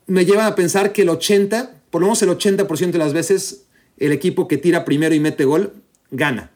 [0.06, 3.68] me llevan a pensar que el 80, por lo menos el 80% de las veces,
[3.98, 5.74] el equipo que tira primero y mete gol
[6.10, 6.52] gana.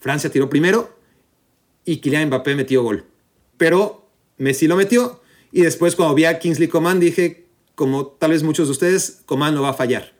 [0.00, 0.96] Francia tiró primero,
[1.86, 3.06] y Kylian Mbappé metió gol.
[3.56, 8.42] Pero Messi lo metió y después cuando vi a Kingsley Coman dije, como tal vez
[8.42, 10.12] muchos de ustedes, Coman no va a fallar.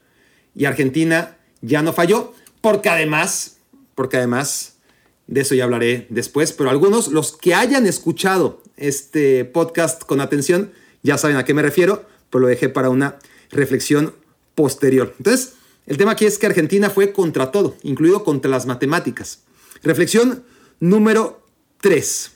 [0.54, 3.58] Y Argentina ya no falló porque además,
[3.94, 4.78] porque además,
[5.26, 10.72] de eso ya hablaré después, pero algunos, los que hayan escuchado este podcast con atención,
[11.02, 13.18] ya saben a qué me refiero, pero lo dejé para una
[13.50, 14.14] reflexión
[14.56, 15.14] posterior.
[15.18, 15.52] Entonces,
[15.86, 19.44] el tema aquí es que Argentina fue contra todo, incluido contra las matemáticas.
[19.84, 20.42] Reflexión
[20.80, 21.42] número
[21.80, 22.32] 3.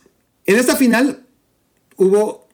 [0.47, 1.27] En esta final
[1.97, 2.47] hubo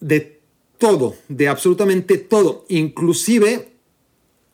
[0.00, 0.40] de
[0.78, 2.64] todo, de absolutamente todo.
[2.68, 3.72] Inclusive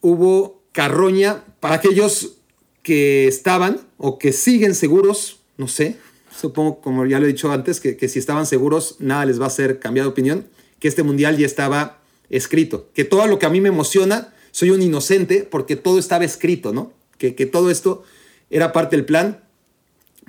[0.03, 2.35] hubo carroña para aquellos
[2.83, 5.97] que estaban o que siguen seguros, no sé,
[6.38, 9.49] supongo como ya lo he dicho antes, que, si estaban seguros nada les va a
[9.49, 10.47] hacer cambiar de opinión,
[10.79, 14.71] que este mundial ya estaba escrito, que todo lo que a mí me emociona, soy
[14.71, 16.92] un inocente porque todo estaba escrito, ¿no?
[17.16, 18.03] Que, que todo esto
[18.51, 19.44] era parte del plan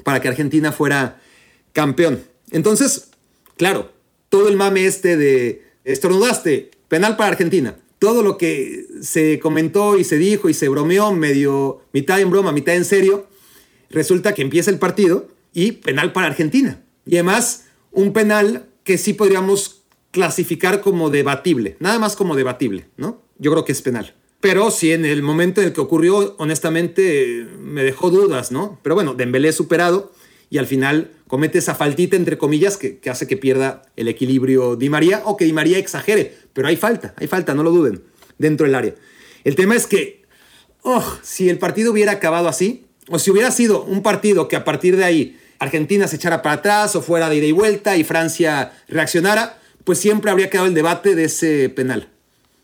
[0.03, 1.19] para que Argentina fuera
[1.73, 2.21] campeón.
[2.51, 3.09] Entonces,
[3.57, 3.91] claro,
[4.29, 7.79] todo el mame este de estornudaste, penal para Argentina.
[7.97, 12.51] Todo lo que se comentó y se dijo y se bromeó medio mitad en broma,
[12.51, 13.25] mitad en serio,
[13.89, 16.83] resulta que empieza el partido y penal para Argentina.
[17.03, 23.23] Y además, un penal que sí podríamos clasificar como debatible, nada más como debatible, ¿no?
[23.39, 24.13] Yo creo que es penal.
[24.39, 28.79] Pero sí, en el momento en el que ocurrió, honestamente, me dejó dudas, ¿no?
[28.81, 30.13] Pero bueno, Dembélé superado
[30.49, 34.89] y al final comete esa faltita, entre comillas, que, hace que pierda el equilibrio Di
[34.89, 36.35] María o que Di María exagere.
[36.53, 38.01] Pero hay falta, hay falta, no lo duden,
[38.37, 38.95] dentro del área.
[39.43, 40.23] El tema es que,
[40.83, 44.63] oh, si el partido hubiera acabado así, o si hubiera sido un partido que a
[44.63, 48.05] partir de ahí Argentina se echara para atrás o fuera de ida y vuelta y
[48.05, 52.09] Francia reaccionara, pues siempre habría quedado el debate de ese penal.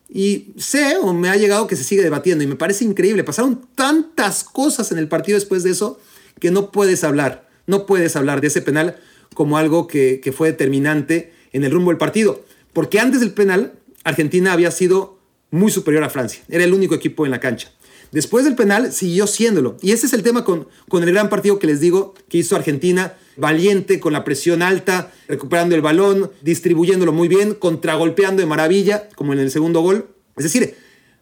[0.10, 3.24] Y sé o me ha llegado que se sigue debatiendo y me parece increíble.
[3.24, 6.00] Pasaron tantas cosas en el partido después de eso
[6.40, 7.50] que no puedes hablar.
[7.68, 8.98] No puedes hablar de ese penal
[9.34, 12.44] como algo que, fue determinante en el rumbo del partido.
[12.74, 15.20] Porque antes del penal, Argentina había sido
[15.52, 16.44] muy superior a Francia.
[16.50, 17.72] Era el único equipo en la cancha.
[18.12, 19.78] Después del penal siguió siéndolo.
[19.82, 22.56] Y ese es el tema con, con, el gran partido que les digo que hizo
[22.56, 29.10] Argentina, valiente, con la presión alta, recuperando el balón, distribuyéndolo muy bien, contragolpeando de maravilla,
[29.16, 30.08] como en el segundo gol.
[30.38, 30.76] Es decir,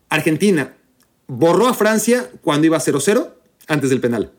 [0.09, 0.75] Argentina
[1.27, 3.33] borró a Francia cuando iba 0-0
[3.67, 4.31] antes del penal.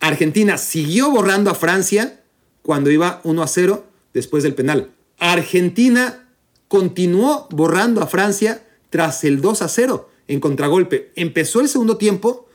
[0.00, 2.20] Argentina siguió borrando a Francia
[2.62, 4.90] cuando iba 1 a 0 después del penal.
[5.18, 6.28] Argentina
[6.68, 11.12] continuó borrando a Francia tras el 2 a 0 en contragolpe.
[11.14, 12.48] Empezó el segundo tiempo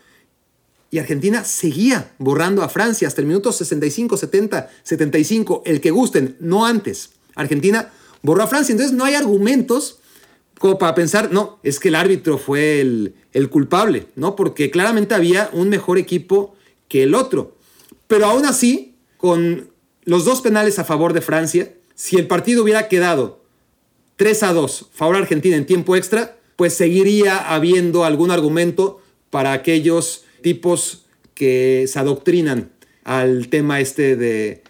[0.89, 6.38] y Argentina seguía borrando a Francia hasta el minuto 65, 70, 75, el que gusten,
[6.39, 7.12] no antes.
[7.36, 10.00] Argentina borró a Francia, entonces no hay argumentos
[10.60, 14.36] como para pensar, no, es que el árbitro fue el, el culpable, ¿no?
[14.36, 16.56] Porque claramente había un mejor equipo
[16.88, 17.58] que el otro.
[18.08, 19.69] Pero aún así, con
[20.04, 23.43] los dos penales a favor de Francia, si el partido hubiera quedado
[24.15, 29.52] 3 a 2 favor a Argentina en tiempo extra, pues seguiría habiendo algún argumento para
[29.52, 32.72] aquellos tipos que se adoctrinan
[33.04, 34.64] al tema este de,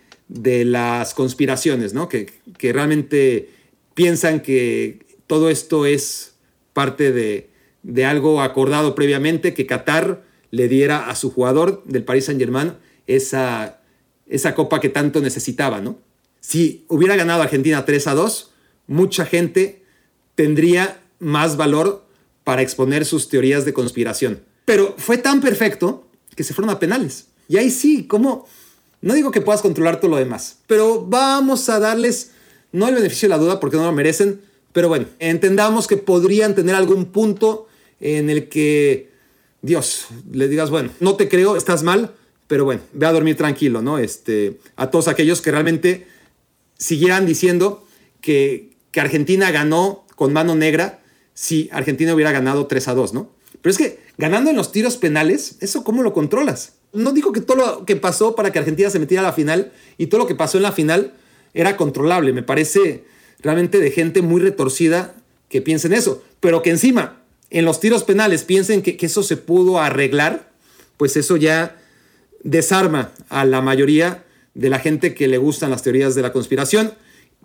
[0.65, 2.09] las conspiraciones, ¿no?
[2.09, 2.25] Que,
[2.57, 3.51] que, realmente
[3.93, 6.33] piensan que todo esto es
[6.73, 7.51] parte de,
[7.83, 12.73] de algo acordado previamente, que Qatar le diera a su jugador del Paris Saint Germain
[13.05, 13.79] esa,
[14.25, 15.99] esa copa que tanto necesitaba, ¿no?
[16.39, 18.51] Si hubiera ganado Argentina 3 a 2,
[18.87, 19.83] mucha gente
[20.33, 22.07] tendría más valor
[22.43, 24.41] para exponer sus teorías de conspiración.
[24.67, 27.27] Pero fue tan perfecto que se fueron a penales.
[27.47, 28.45] Y ahí sí, como
[28.99, 32.31] no digo que puedas controlar todo lo demás, pero vamos a darles
[32.73, 34.41] no el beneficio de la duda porque no lo merecen,
[34.73, 37.67] pero bueno, entendamos que podrían tener algún punto
[38.01, 39.09] en el que
[39.61, 42.13] Dios le digas, bueno, no te creo, estás mal,
[42.47, 43.99] pero bueno, ve a dormir tranquilo, ¿no?
[43.99, 46.07] Este, a todos aquellos que realmente
[46.77, 47.87] siguieran diciendo
[48.19, 50.99] que, que Argentina ganó con mano negra
[51.33, 53.31] si Argentina hubiera ganado 3 a 2, ¿no?
[53.61, 56.73] Pero es que ganando en los tiros penales, ¿eso cómo lo controlas?
[56.93, 59.71] No digo que todo lo que pasó para que Argentina se metiera a la final
[59.97, 61.13] y todo lo que pasó en la final
[61.53, 62.33] era controlable.
[62.33, 63.03] Me parece
[63.39, 65.15] realmente de gente muy retorcida
[65.49, 66.23] que piensen eso.
[66.39, 70.49] Pero que encima, en los tiros penales, piensen que, que eso se pudo arreglar,
[70.97, 71.77] pues eso ya
[72.43, 76.93] desarma a la mayoría de la gente que le gustan las teorías de la conspiración,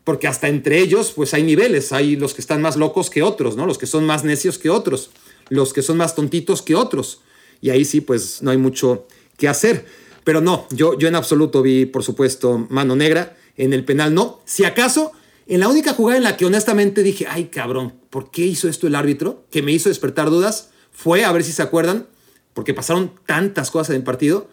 [0.05, 3.57] porque hasta entre ellos pues hay niveles, hay los que están más locos que otros,
[3.57, 3.67] ¿no?
[3.67, 5.11] Los que son más necios que otros,
[5.53, 7.21] los que son más tontitos que otros.
[7.61, 9.87] Y ahí sí pues no hay mucho que hacer.
[10.25, 13.37] Pero no, yo, yo en absoluto vi, por supuesto, mano negra.
[13.57, 14.41] En el penal no.
[14.47, 15.13] Si acaso,
[15.47, 18.87] en la única jugada en la que honestamente dije, ay cabrón, ¿por qué hizo esto
[18.87, 19.45] el árbitro?
[19.51, 22.07] Que me hizo despertar dudas, fue, a ver si se acuerdan,
[22.55, 24.49] porque pasaron tantas cosas en el partido,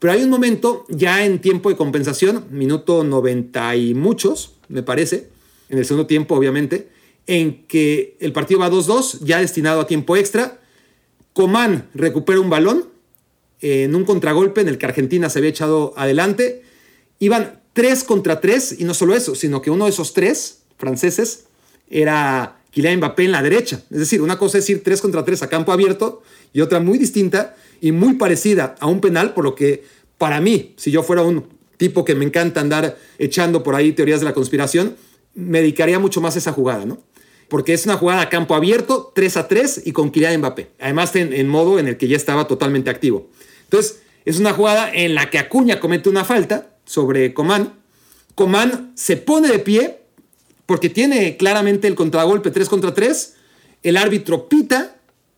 [0.00, 5.28] pero hay un momento ya en tiempo de compensación, minuto 90 y muchos, me parece,
[5.68, 6.88] en el segundo tiempo obviamente,
[7.26, 10.60] en que el partido va 2-2, ya destinado a tiempo extra.
[11.32, 12.88] Comán recupera un balón
[13.60, 16.62] en un contragolpe en el que Argentina se había echado adelante.
[17.18, 21.44] Iban 3 contra 3 y no solo eso, sino que uno de esos tres franceses
[21.88, 23.82] era Kylian Mbappé en la derecha.
[23.90, 26.98] Es decir, una cosa es ir 3 contra 3 a campo abierto y otra muy
[26.98, 29.84] distinta y muy parecida a un penal, por lo que
[30.18, 31.44] para mí, si yo fuera un
[31.76, 34.96] tipo que me encanta andar echando por ahí teorías de la conspiración,
[35.34, 37.02] me dedicaría mucho más a esa jugada, ¿no?
[37.50, 40.70] Porque es una jugada a campo abierto, 3 a 3 y con Kylian Mbappé.
[40.80, 43.28] Además, en, modo en el que ya estaba totalmente activo.
[43.64, 47.74] Entonces, es una jugada en la que Acuña comete una falta sobre Coman.
[48.34, 49.98] Coman se pone de pie
[50.64, 53.34] porque tiene claramente el contragolpe 3 contra 3.
[53.82, 54.96] El árbitro pita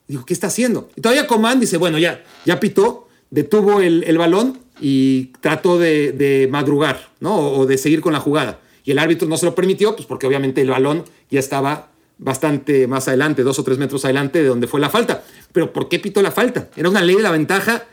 [0.08, 0.90] Dijo, ¿qué está haciendo?
[0.96, 7.08] Y todavía Coman dice, bueno, ya, ya pitó, detuvo el, balón y trató de, madrugar,
[7.20, 7.34] ¿no?
[7.38, 8.60] O, de seguir con la jugada.
[8.84, 11.91] Y el árbitro no se lo permitió, pues porque obviamente el balón ya estaba
[12.22, 15.24] bastante más adelante, dos o tres metros adelante de donde fue la falta.
[15.52, 16.70] Pero ¿por qué pitó la falta?
[16.76, 17.84] Era una ley de la ventaja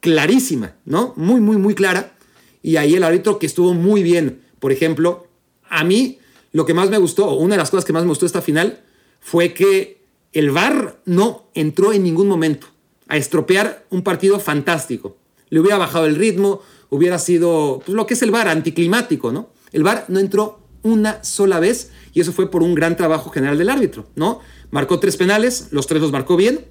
[0.00, 1.12] clarísima, ¿no?
[1.16, 2.14] Muy, muy, muy clara.
[2.62, 4.42] Y ahí el árbitro que estuvo muy bien.
[4.58, 5.26] Por ejemplo,
[5.68, 6.18] a mí
[6.52, 8.80] lo que más me gustó, una de las cosas que más me gustó esta final,
[9.20, 10.02] fue que
[10.32, 12.66] el VAR no entró en ningún momento
[13.08, 15.18] a estropear un partido fantástico.
[15.50, 19.50] Le hubiera bajado el ritmo, hubiera sido pues, lo que es el VAR, anticlimático, ¿no?
[19.72, 23.58] El VAR no entró una sola vez y eso fue por un gran trabajo general
[23.58, 24.40] del árbitro, ¿no?
[24.70, 26.66] Marcó tres penales, los tres los marcó bien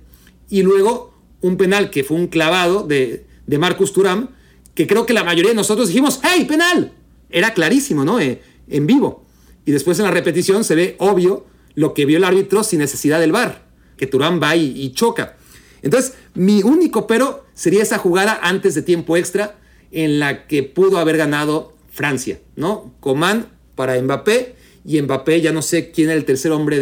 [0.50, 4.30] y luego un penal que fue un clavado de, de Marcus Turam,
[4.76, 6.94] que creo que la mayoría de nosotros dijimos, ¡hey, penal!
[7.30, 8.20] Era clarísimo, ¿no?
[8.20, 9.26] Eh, en vivo.
[9.66, 11.46] Y después en la repetición se ve obvio
[11.76, 13.66] lo que vio el árbitro sin necesidad del VAR,
[13.98, 15.38] que Turán va y, choca.
[15.82, 19.58] Entonces, mi único pero sería esa jugada antes de tiempo extra
[19.92, 22.94] en la que pudo haber ganado Francia, ¿no?
[23.00, 24.56] Coman para Mbappé
[24.88, 26.80] y Mbappé, ya no sé quién era el tercer hombre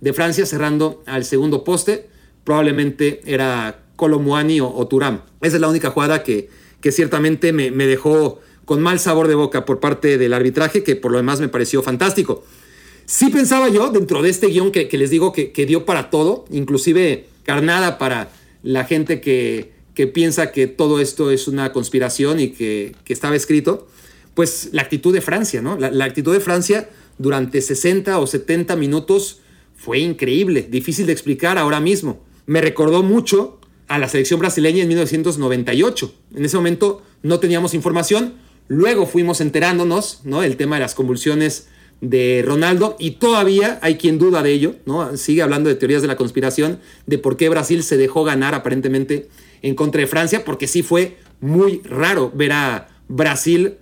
[0.00, 2.06] de, Francia cerrando al segundo poste,
[2.44, 4.88] probablemente era Colomuani o, o
[5.42, 6.48] Esa es la única jugada que,
[6.80, 10.94] que ciertamente me, me dejó con mal sabor de boca por parte del arbitraje, que
[10.94, 12.44] por lo demás me pareció fantástico.
[13.04, 17.26] Sí pensaba yo, dentro de este guion que, les digo que, dio para todo, inclusive
[17.42, 18.30] carnada para
[18.62, 19.72] la gente que,
[20.14, 23.88] piensa que todo esto es una conspiración y que, estaba escrito,
[24.34, 25.76] pues la actitud de Francia, ¿no?
[25.76, 26.88] La, actitud de Francia
[27.20, 29.40] durante 60 o 70 minutos
[29.76, 32.24] fue increíble, difícil de explicar ahora mismo.
[32.46, 36.14] Me recordó mucho a la selección brasileña en 1998.
[36.34, 38.36] En ese momento no teníamos información,
[38.68, 40.42] luego fuimos enterándonos, ¿no?
[40.42, 41.68] El tema de las convulsiones
[42.00, 45.14] de Ronaldo y todavía hay quien duda de ello, ¿no?
[45.18, 49.28] Sigue hablando de teorías de la conspiración de por qué Brasil se dejó ganar aparentemente
[49.60, 53.76] en contra de Francia, porque sí fue muy raro ver a Brasil,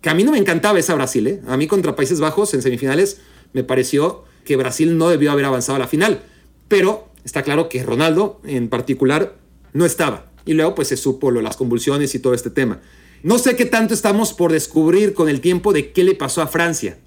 [0.00, 1.40] que a mí no me encantaba esa Brasil, ¿eh?
[1.48, 3.20] A mí contra Países Bajos en semifinales
[3.52, 6.22] me pareció que Brasil no debió haber avanzado a la final,
[6.68, 9.36] pero está claro que Ronaldo en particular
[9.72, 12.80] no estaba y luego pues se supo lo, las convulsiones y todo este tema.
[13.22, 16.46] No sé qué tanto estamos por descubrir con el tiempo de qué le pasó a
[16.46, 16.98] Francia,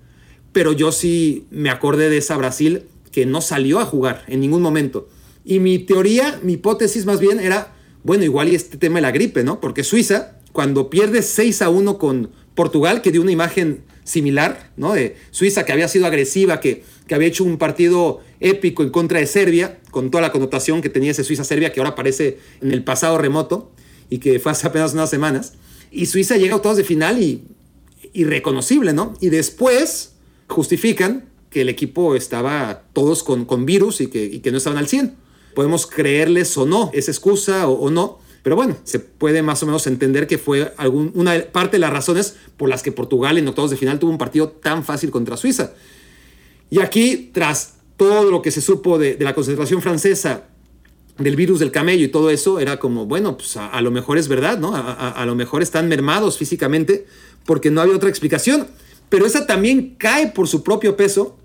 [0.52, 4.62] pero yo sí me acordé de esa Brasil que no salió a jugar en ningún
[4.62, 5.08] momento.
[5.44, 7.74] Y mi teoría, mi hipótesis más bien era,
[8.04, 9.60] bueno, igual y este tema de la gripe, ¿no?
[9.60, 14.94] Porque Suiza, cuando pierde 6 a 1 con Portugal, que dio una imagen similar, ¿no?
[14.94, 19.20] De Suiza que había sido agresiva, que, que había hecho un partido épico en contra
[19.20, 22.84] de Serbia, con toda la connotación que tenía ese Suiza-Serbia, que ahora aparece en el
[22.84, 23.72] pasado remoto
[24.10, 25.54] y que fue hace apenas unas semanas.
[25.92, 27.44] Y Suiza llega a octavos de final y
[28.14, 29.14] irreconocible, ¿no?
[29.22, 30.14] Y después
[30.48, 34.88] justifican que el equipo estaba todos con, con virus y que, que no estaban al
[34.88, 35.16] 100.
[35.54, 39.86] Podemos creerles o no esa excusa o no, pero bueno, se puede más o menos
[39.88, 43.72] entender que fue algún, una parte de las razones por las que Portugal en octavos
[43.72, 45.74] de final tuvo un partido tan fácil contra Suiza.
[46.70, 50.46] Y aquí, tras todo lo que se supo de, de la concentración francesa,
[51.18, 54.28] del virus del camello y todo eso, era como, bueno, pues a, lo mejor es
[54.28, 54.76] verdad, ¿no?
[54.76, 57.06] A, a, a, lo mejor están mermados físicamente
[57.46, 58.68] porque no había otra explicación.
[59.10, 61.38] Pero esa también cae por su propio peso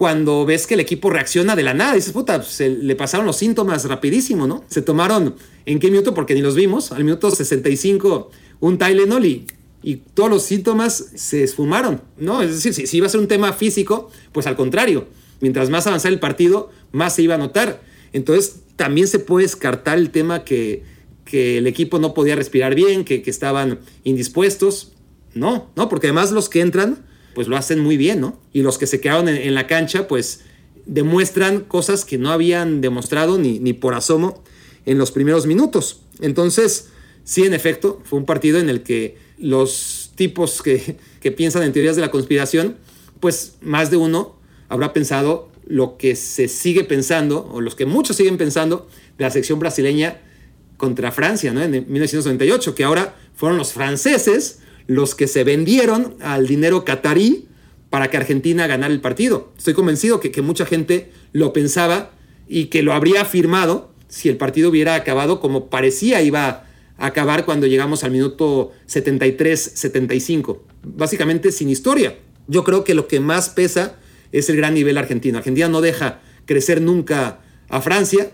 [0.00, 1.92] cuando ves que el equipo reacciona de la nada.
[1.92, 4.64] Dices, puta, se le pasaron los síntomas rapidísimo, ¿no?
[4.66, 5.34] Se tomaron,
[5.66, 6.14] ¿en qué minuto?
[6.14, 6.90] Porque ni los vimos.
[6.90, 9.46] Al minuto 65, un Tylenol y,
[9.82, 12.40] y todos los síntomas se esfumaron, ¿no?
[12.40, 15.06] Es decir, si, si iba a ser un tema físico, pues al contrario.
[15.42, 17.82] Mientras más avanzara el partido, más se iba a notar.
[18.14, 20.82] Entonces, también se puede descartar el tema que,
[21.26, 24.92] que el equipo no podía respirar bien, que, que, estaban indispuestos.
[25.34, 27.04] No, no, porque además los que entran,
[27.34, 28.38] pues lo hacen muy bien, ¿no?
[28.52, 30.42] Y los que se quedaron en, la cancha, pues
[30.86, 34.42] demuestran cosas que no habían demostrado ni, ni por asomo
[34.86, 36.00] en los primeros minutos.
[36.20, 36.88] Entonces,
[37.24, 41.72] sí, en efecto, fue un partido en el que los tipos que, que piensan en
[41.72, 42.76] teorías de la conspiración,
[43.20, 44.36] pues más de uno
[44.68, 49.30] habrá pensado lo que se sigue pensando, o los que muchos siguen pensando, de la
[49.30, 50.20] sección brasileña
[50.76, 51.62] contra Francia, ¿no?
[51.62, 57.46] En 1998, que ahora fueron los franceses los que se vendieron al dinero catarí
[57.90, 59.52] para que Argentina ganara el partido.
[59.56, 62.10] Estoy convencido que, que mucha gente lo pensaba
[62.48, 66.66] y que lo habría firmado si el partido hubiera acabado como parecía iba
[66.98, 70.58] a acabar cuando llegamos al minuto 73-75.
[70.82, 72.18] Básicamente sin historia.
[72.48, 73.94] Yo creo que lo que más pesa
[74.32, 75.38] es el gran nivel argentino.
[75.38, 78.32] Argentina no deja crecer nunca a Francia.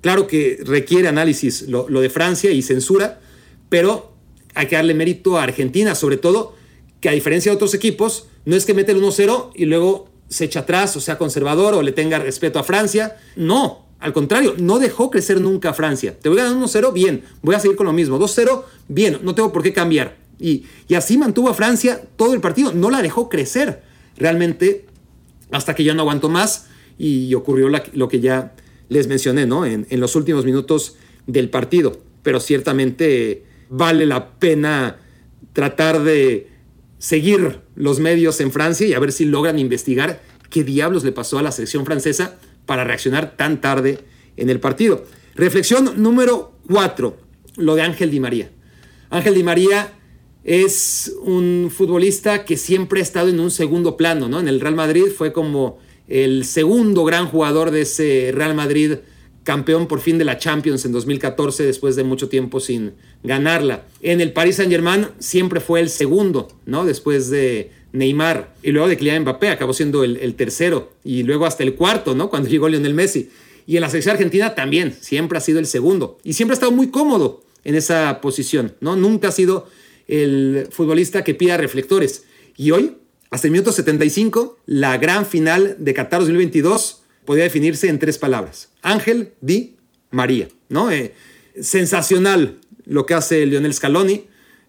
[0.00, 3.20] Claro que requiere análisis lo, lo, de Francia y censura,
[3.68, 4.16] pero
[4.58, 6.56] hay que darle mérito a Argentina, sobre todo
[7.00, 10.46] que a diferencia de otros equipos, no es que mete el 1-0 y luego se
[10.46, 13.18] echa atrás o sea conservador o le tenga respeto a Francia.
[13.36, 16.18] No, al contrario, no dejó crecer nunca a Francia.
[16.20, 18.18] Te voy a dar 1-0, bien, voy a seguir con lo mismo.
[18.18, 20.16] 2-0, bien, no tengo por qué cambiar.
[20.40, 20.64] Y,
[20.96, 23.82] así mantuvo a Francia todo el partido, no la dejó crecer.
[24.16, 24.86] Realmente
[25.52, 26.66] hasta que ya no aguantó más
[26.98, 28.56] y ocurrió lo que ya
[28.88, 29.64] les mencioné, ¿no?
[29.64, 30.96] En, los últimos minutos
[31.28, 32.00] del partido.
[32.24, 34.98] Pero ciertamente vale la pena
[35.52, 36.48] tratar de
[36.98, 41.38] seguir los medios en Francia y a ver si logran investigar qué diablos le pasó
[41.38, 43.98] a la selección francesa para reaccionar tan tarde
[44.36, 45.04] en el partido.
[45.34, 47.18] Reflexión número cuatro,
[47.56, 48.50] lo de Ángel Di María.
[49.10, 49.92] Ángel Di María
[50.44, 54.40] es un futbolista que siempre ha estado en un segundo plano, ¿no?
[54.40, 55.78] En el Real Madrid fue como
[56.08, 58.96] el segundo gran jugador de ese Real Madrid
[59.48, 63.86] campeón por fin de la Champions en 2014 después de mucho tiempo sin ganarla.
[64.02, 66.84] En el Paris Saint-Germain siempre fue el segundo, ¿no?
[66.84, 71.62] Después de Neymar y luego de Kylian Mbappé acabó siendo el, tercero y luego hasta
[71.62, 72.28] el cuarto, ¿no?
[72.28, 73.30] Cuando llegó Lionel Messi.
[73.66, 76.72] Y en la selección argentina también, siempre ha sido el segundo y siempre ha estado
[76.72, 78.96] muy cómodo en esa posición, ¿no?
[78.96, 79.66] Nunca ha sido
[80.08, 82.24] el futbolista que pida reflectores.
[82.58, 82.98] Y hoy,
[83.30, 88.70] hasta el minuto 75, la gran final de Qatar 2022 podía definirse en tres palabras.
[88.80, 89.76] Ángel Di
[90.10, 90.90] María, ¿no?
[90.90, 91.12] Eh,
[91.60, 94.24] sensacional lo que hace Lionel Scaloni,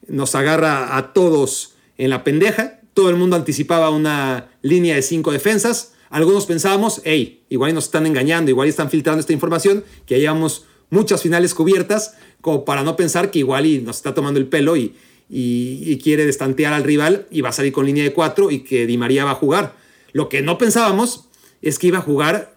[0.10, 5.32] nos agarra a todos en la pendeja, todo el mundo anticipaba una línea de cinco
[5.32, 10.66] defensas, algunos pensábamos, hey, igual nos están engañando, igual están filtrando esta información, que hayamos
[10.90, 14.96] muchas finales cubiertas, como para no pensar que igual nos está tomando el pelo y,
[15.30, 18.66] y, y, quiere destantear al rival y va a salir con línea de cuatro y
[18.66, 19.78] que Di María va a jugar.
[20.12, 21.29] Lo que no pensábamos
[21.62, 22.56] es que iba a jugar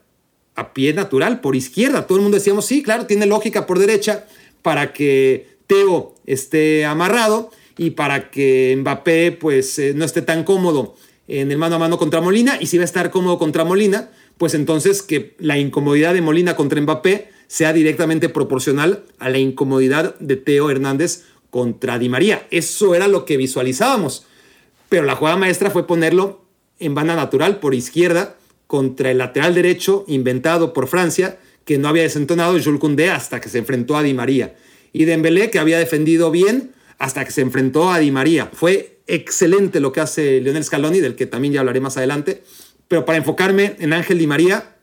[0.55, 2.07] a pie natural, por izquierda.
[2.07, 4.27] Todo el mundo decíamos, sí, claro, tiene lógica por derecha
[4.61, 10.95] para que Teo esté amarrado y para que Mbappé pues eh, no esté tan cómodo
[11.29, 14.11] en el mano a mano contra Molina y si va a estar cómodo contra Molina,
[14.37, 20.19] pues entonces que la incomodidad de Molina contra Mbappé sea directamente proporcional a la incomodidad
[20.19, 22.47] de Teo Hernández contra Di María.
[22.51, 24.27] Eso era lo que visualizábamos.
[24.89, 26.45] Pero la jugada maestra fue ponerlo
[26.79, 28.37] en banda natural por izquierda
[28.73, 33.51] contra el lateral derecho inventado por Francia, que no había desentonado Jules Koundé hasta que
[33.51, 34.57] se enfrentó a Di María.
[34.95, 38.49] y Dembélé que había defendido bien hasta que se enfrentó a Di María.
[38.51, 42.45] Fue excelente lo que hace Lionel Scaloni, del que también ya hablaré más adelante.
[42.89, 44.75] Pero para enfocarme en Ángel Di María,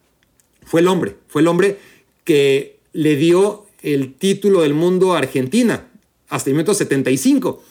[0.64, 1.80] fue el hombre, fue el hombre
[2.26, 5.88] que le dio el título del mundo a Argentina
[6.28, 7.64] hasta el minuto 75.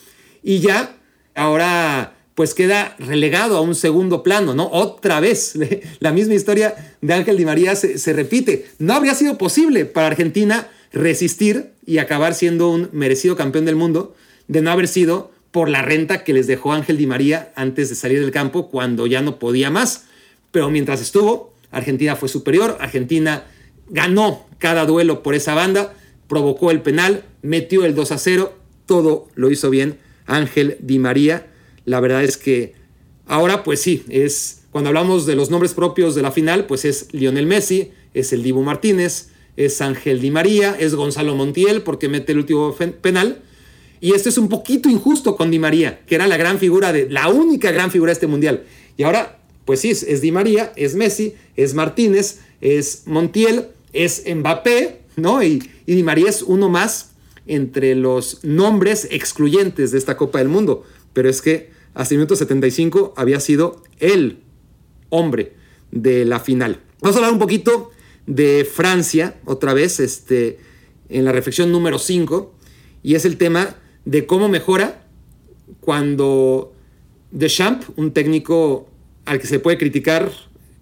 [0.43, 0.97] Y ya
[1.37, 4.70] ahora pues queda relegado a un segundo plano, ¿no?
[4.70, 5.59] Otra vez,
[5.99, 8.66] la misma historia de Ángel Di María se, se repite.
[8.78, 14.14] No habría sido posible para Argentina resistir y acabar siendo un merecido campeón del mundo
[14.47, 17.97] de no haber sido por la renta que les dejó Ángel Di María antes de
[17.97, 20.05] salir del campo cuando ya no podía más.
[20.53, 23.47] Pero mientras estuvo, Argentina fue superior, Argentina
[23.89, 25.93] ganó cada duelo por esa banda,
[26.28, 31.49] provocó el penal, metió el 2 a 0, todo lo hizo bien Ángel Di María.
[31.89, 32.74] La verdad es que
[33.26, 37.09] ahora pues sí, es cuando hablamos de los nombres propios de la final, pues es
[37.12, 42.32] Lionel Messi, es el Dibu Martínez, es Ángel Di María, es Gonzalo Montiel porque mete
[42.32, 43.41] el último penal.
[44.01, 47.09] Y esto es un poquito injusto con Di María, que era la gran figura de
[47.09, 48.64] la única gran figura de este mundial.
[48.99, 55.01] Y ahora, pues sí, es, Di María, es Messi, es Martínez, es Montiel, es Mbappé,
[55.16, 55.43] ¿no?
[55.43, 57.12] Y, y Di María es uno más
[57.47, 60.84] entre los nombres excluyentes de esta Copa del Mundo.
[61.14, 64.39] Pero es que hasta el minuto 75 había sido el
[65.11, 65.55] hombre
[65.91, 66.81] de la final.
[67.01, 67.91] Vamos a hablar un poquito
[68.25, 70.61] de Francia, otra vez, este,
[71.09, 72.55] en la reflexión número 5,
[73.03, 73.75] y es el tema
[74.05, 75.09] de cómo mejora
[75.81, 76.73] cuando
[77.33, 78.89] Deschamps, un técnico
[79.25, 80.31] al que se puede criticar,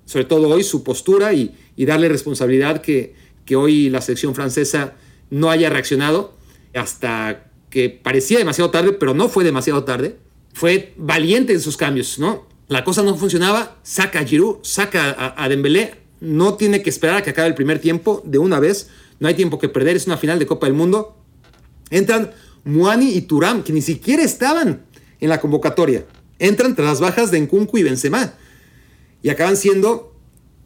[0.05, 3.14] sobre todo hoy, su postura y, darle responsabilidad que,
[3.47, 4.97] que hoy la selección francesa
[5.31, 6.35] no haya reaccionado
[6.75, 10.26] hasta que parecía demasiado tarde, pero no fue demasiado tarde.
[10.57, 12.46] Fue valiente en sus cambios, ¿no?
[12.68, 17.18] La cosa no funcionaba, saca a Giroud, saca a, a Dembélé, no tiene que esperar
[17.18, 18.88] a que acabe el primer tiempo de una vez,
[19.20, 21.14] no hay tiempo que perder, es una final de Copa del Mundo.
[21.90, 22.30] Entran
[22.64, 24.86] Muani y Turam, que ni siquiera estaban
[25.20, 26.07] en la convocatoria.
[26.38, 28.32] Entran tras las bajas de Nkunku y Benzema.
[29.22, 30.16] Y acaban siendo,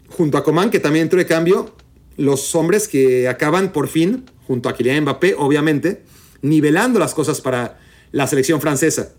[0.08, 1.74] junto a Coman, que también entró de cambio,
[2.16, 6.04] los hombres que acaban por fin, junto a Kylian Mbappé, obviamente,
[6.42, 7.80] nivelando las cosas para
[8.12, 9.14] la selección francesa.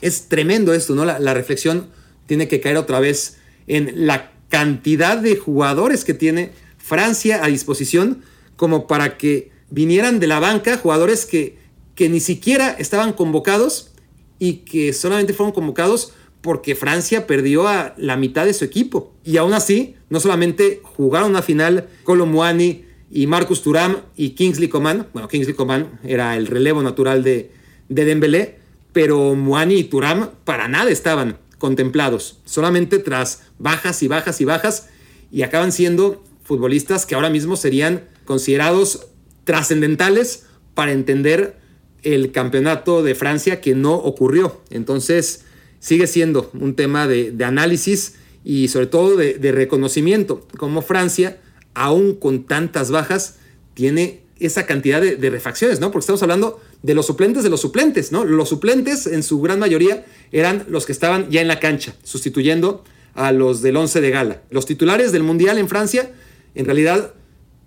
[0.00, 1.04] Es tremendo esto, ¿no?
[1.04, 1.88] La, reflexión
[2.26, 8.22] tiene que caer otra vez en la cantidad de jugadores que tiene Francia a disposición
[8.56, 11.66] como para que vinieran de la banca jugadores que
[11.96, 13.90] que ni siquiera estaban convocados
[14.38, 19.12] y que solamente fueron convocados porque Francia perdió a la mitad de su equipo.
[19.24, 25.08] Y aún así, no solamente jugaron una final Muani y Marcus Turam y Kingsley Coman,
[25.12, 27.50] bueno, Kingsley Coman era el relevo natural de,
[27.88, 28.58] de Dembélé,
[28.96, 34.88] pero Muani y Turam para nada estaban contemplados, solamente tras bajas y bajas y bajas,
[35.30, 39.08] y acaban siendo futbolistas que ahora mismo serían considerados
[39.44, 41.58] trascendentales para entender
[42.04, 44.62] el campeonato de Francia que no ocurrió.
[44.70, 45.44] Entonces
[45.78, 51.38] sigue siendo un tema de, análisis y sobre todo de, reconocimiento, como Francia,
[51.74, 53.40] aún con tantas bajas,
[53.74, 55.90] tiene esa cantidad de, refacciones, ¿no?
[55.90, 58.24] Porque estamos hablando de los suplentes de los suplentes, ¿no?
[58.24, 62.84] Los suplentes en su gran mayoría eran los que estaban ya en la cancha, sustituyendo
[63.14, 64.42] a los del 11 de gala.
[64.50, 66.12] Los titulares del Mundial en Francia,
[66.54, 67.12] en realidad,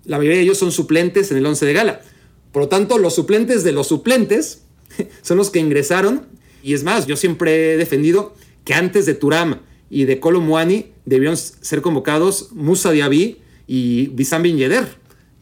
[0.06, 2.00] la mayoría de ellos son suplentes en el 11 de gala.
[2.50, 4.62] Por lo tanto, los suplentes de los suplentes
[5.22, 6.26] son los que ingresaron.
[6.62, 9.60] Y es más, yo siempre he defendido que antes de Turam
[9.90, 14.86] y de Muani debieron ser convocados Musa Diaby y Bissam Bin Yedder.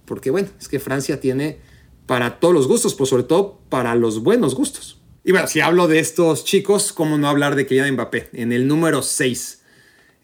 [0.05, 1.68] Porque bueno, es que Francia tiene
[2.09, 4.99] para todos los gustos, pero sobre todo para los buenos gustos.
[5.25, 8.31] Y bueno, si hablo de estos chicos, ¿cómo no hablar de Kylian Mbappé?
[8.33, 9.61] En el número 6.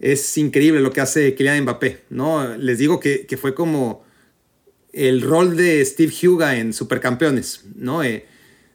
[0.01, 2.57] Es increíble lo que hace Kylian Mbappé, ¿no?
[2.57, 4.03] Les digo que, que fue como
[4.95, 8.03] el rol de Steve Huga en Supercampeones, ¿no?
[8.03, 8.25] Eh,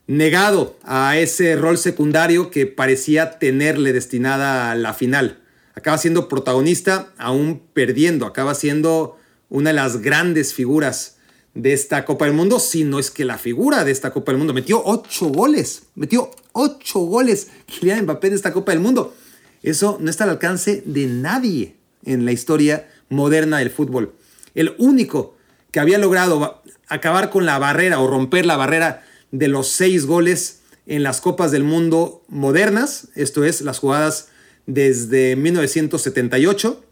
[0.06, 5.40] negado a ese rol secundario que parecía tenerle destinada a la final.
[5.74, 9.18] Acaba siendo protagonista, aún perdiendo, acaba siendo
[9.50, 11.19] una de las grandes figuras
[11.62, 14.40] de esta Copa del Mundo, si no es que la figura de esta Copa del
[14.40, 14.54] Mundo.
[14.54, 19.14] Metió ocho goles, metió ocho goles Kylian Mbappé en esta Copa del Mundo.
[19.62, 24.14] Eso no está al alcance de nadie en la historia moderna del fútbol.
[24.56, 25.36] El único
[25.72, 30.62] que había logrado acabar con la barrera o romper la barrera de los seis goles
[30.88, 34.30] en las Copas del Mundo modernas, esto es, las jugadas
[34.66, 36.84] desde 1978,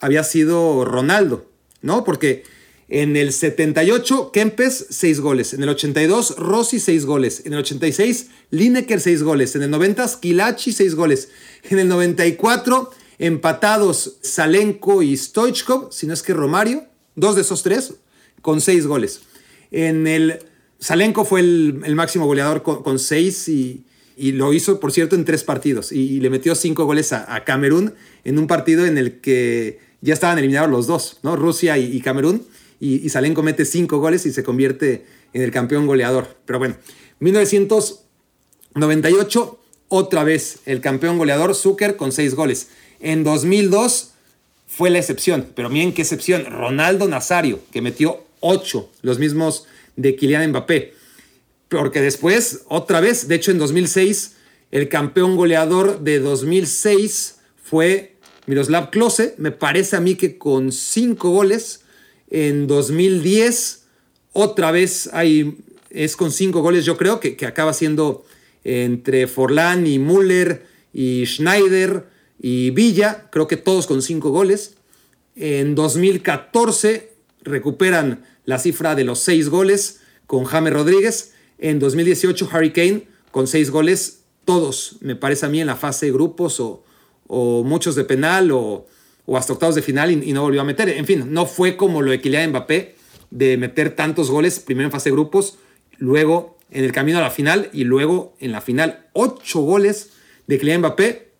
[0.00, 1.50] había sido Ronaldo,
[1.82, 2.02] ¿no?
[2.02, 2.44] Porque
[2.88, 5.54] en el 78, Kempes, seis goles.
[5.54, 7.42] En el 82, Rossi, seis goles.
[7.44, 9.56] En el 86, Lineker, seis goles.
[9.56, 11.28] En el 90, Skilachi, seis goles.
[11.64, 16.84] En el 94, empatados Salenko y Stoichkov, si no es que Romario,
[17.14, 17.94] dos de esos tres,
[18.42, 19.22] con seis goles.
[19.70, 20.38] En el
[20.78, 23.84] Salenko fue el, máximo goleador con, seis y,
[24.16, 25.92] lo hizo, por cierto, en tres partidos.
[25.92, 30.38] Y, le metió cinco goles a, Camerún en un partido en el que ya estaban
[30.38, 31.36] eliminados los dos, ¿no?
[31.36, 32.46] Rusia y, Camerún.
[32.80, 36.36] Y, Salenko mete cinco goles y se convierte en el campeón goleador.
[36.44, 36.76] Pero bueno,
[37.20, 39.58] 1998,
[39.88, 42.68] otra vez el campeón goleador, Zucker con seis goles.
[43.00, 44.12] En 2002
[44.66, 49.66] fue la excepción, pero miren qué excepción, Ronaldo Nazario, que metió ocho, los mismos
[49.96, 50.94] de Kylian Mbappé.
[51.68, 54.32] Porque después, otra vez, de hecho en 2006,
[54.70, 58.14] el campeón goleador de 2006 fue
[58.46, 61.82] Miroslav Klose, me parece a mí que con cinco goles.
[62.38, 63.86] En 2010,
[64.34, 65.56] otra vez hay,
[65.88, 68.26] es con cinco goles, yo creo, que, que acaba siendo
[68.62, 72.04] entre Forlán y Müller y Schneider
[72.38, 74.74] y Villa, creo que todos con cinco goles.
[75.34, 81.32] En 2014 recuperan la cifra de los seis goles con James Rodríguez.
[81.56, 86.04] En 2018, Harry Kane con seis goles, todos, me parece a mí, en la fase
[86.04, 86.84] de grupos o,
[87.64, 88.86] muchos de penal o,
[89.34, 90.88] hasta octavos de final y, no volvió a meter.
[90.88, 92.94] En fin, no fue como lo de Kylian Mbappé
[93.30, 95.58] de meter tantos goles, primero en fase de grupos,
[95.98, 99.06] luego en el camino a la final y luego en la final.
[99.12, 100.10] Ocho goles
[100.46, 101.30] de Kylian Mbappé,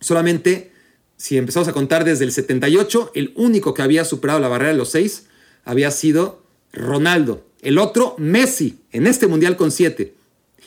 [0.00, 0.72] solamente
[1.16, 4.78] si empezamos a contar desde el 78, el único que había superado la barrera de
[4.78, 5.26] los seis
[5.64, 7.44] había sido Ronaldo.
[7.60, 10.14] El otro, Messi, en este mundial con 7.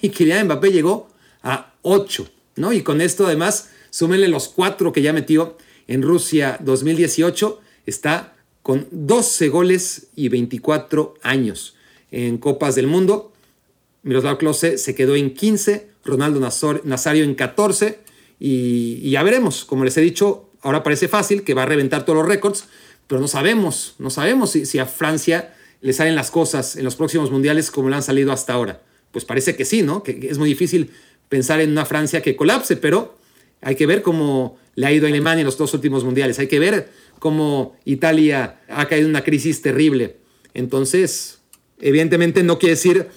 [0.01, 1.09] Y Kylian Mbappé llegó
[1.41, 2.30] a 8.
[2.57, 2.72] ¿no?
[2.72, 5.57] Y con esto, además, súmenle los 4 que ya metió
[5.88, 7.59] en Rusia 2018.
[7.86, 11.75] Está con 12 goles y 24 años
[12.11, 13.34] en Copas del Mundo.
[14.03, 16.39] Miroslav Klose se quedó en 15, Ronaldo
[16.84, 17.99] Nazario en 14.
[18.39, 22.19] Y, ya veremos, como les he dicho, ahora parece fácil que va a reventar todos
[22.19, 22.65] los récords,
[23.07, 27.31] pero no sabemos, no sabemos si, a Francia le salen las cosas en los próximos
[27.31, 28.81] mundiales como le han salido hasta ahora.
[29.11, 30.03] Pues parece que sí, ¿no?
[30.03, 30.91] Que es muy difícil
[31.29, 33.17] pensar en una Francia que colapse, pero
[33.64, 36.39] hay que ver cómo le ha ido a Alemania en los dos últimos mundiales.
[36.39, 40.18] Hay que ver cómo Italia ha caído en una crisis terrible.
[40.53, 41.39] Entonces,
[41.80, 43.07] evidentemente no quiere decir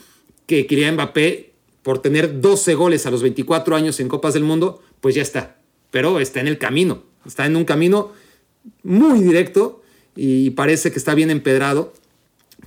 [0.47, 4.83] que Kylian Mbappé, por tener 12 goles a los 24 años en Copas del Mundo,
[5.01, 5.59] pues ya está.
[5.91, 7.05] Pero está en el camino.
[7.25, 8.13] Está en un camino
[8.83, 9.83] muy directo
[10.15, 11.93] y parece que está bien empedrado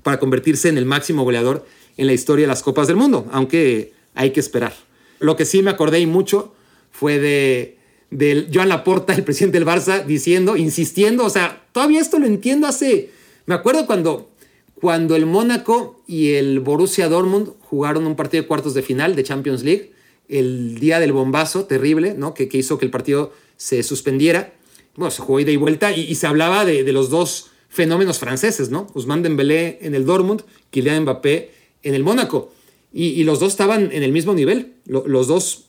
[0.03, 1.65] para convertirse en el máximo goleador
[1.97, 4.73] en la historia de las Copas del Mundo, aunque hay que esperar.
[5.19, 6.53] Lo que sí me acordé y mucho
[6.91, 7.77] fue de,
[8.11, 12.67] de Joan Laporta, el presidente del Barça, diciendo, insistiendo, o sea, todavía esto lo entiendo
[12.67, 13.09] hace,
[13.45, 14.29] me acuerdo cuando,
[14.75, 19.23] cuando el Mónaco y el Borussia Dortmund jugaron un partido de cuartos de final de
[19.23, 19.91] Champions League,
[20.27, 22.33] el día del bombazo terrible, ¿no?
[22.33, 24.53] que, que hizo que el partido se suspendiera
[24.99, 28.87] bueno, se jugó ida y vuelta y, se hablaba de, los dos fenómenos franceses, ¿no?
[28.93, 31.51] Ousmane Dembélé en el Dortmund, Kylian Mbappé
[31.83, 32.51] en el Mónaco.
[32.91, 34.73] Y, los dos estaban en el mismo nivel.
[34.85, 35.68] los dos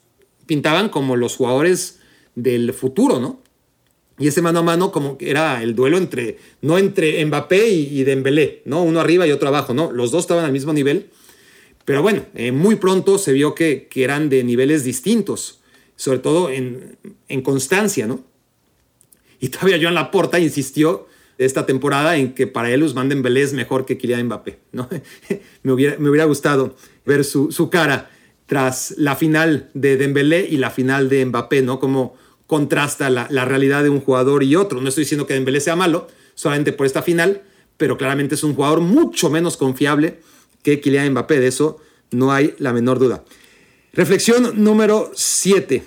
[0.51, 2.01] pintaban como los jugadores
[2.35, 3.41] del futuro, ¿no?
[4.19, 8.03] Y ese mano a mano como que era el duelo entre, no entre Mbappé y,
[8.03, 8.83] Dembélé, ¿no?
[8.83, 9.93] Uno arriba y otro abajo, ¿no?
[9.93, 11.11] Los dos estaban al mismo nivel.
[11.85, 15.61] Pero bueno, eh, muy pronto se vio que, que, eran de niveles distintos,
[15.95, 16.99] sobre todo en,
[17.29, 18.25] en constancia, ¿no?
[19.39, 21.07] Y todavía Joan Laporta insistió
[21.39, 24.59] esta temporada en que para él Usman Dembélé es mejor que Kylian Mbappé.
[24.73, 24.89] ¿no?
[25.63, 26.75] me, hubiera, me hubiera gustado
[27.07, 28.11] ver su, su, cara
[28.51, 31.79] tras la final de Dembélé y la final de Mbappé, ¿no?
[31.79, 32.17] Como
[32.49, 34.81] contrasta la, la, realidad de un jugador y otro.
[34.81, 37.43] No estoy diciendo que Dembélé sea malo, solamente por esta final,
[37.77, 40.19] pero claramente es un jugador mucho menos confiable
[40.65, 41.39] que Kylian Mbappé.
[41.39, 41.79] De eso
[42.11, 43.23] no hay la menor duda.
[43.93, 45.85] Reflexión número 7.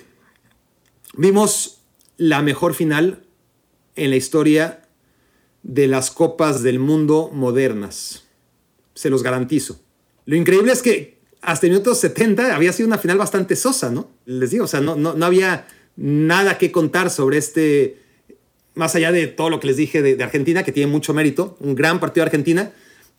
[1.18, 1.82] Vimos
[2.16, 3.26] la mejor final
[3.94, 4.88] en la historia
[5.62, 8.24] de las copas del mundo modernas.
[8.94, 9.82] Se los garantizo.
[10.24, 11.13] Lo increíble es que
[11.44, 14.10] hasta el minuto 70 había sido una final bastante sosa, ¿no?
[14.24, 15.66] Les digo, o sea, no, no, había
[15.96, 17.98] nada que contar sobre este,
[18.74, 21.74] más allá de todo lo que les dije de, Argentina, que tiene mucho mérito, un
[21.74, 22.72] gran partido de Argentina,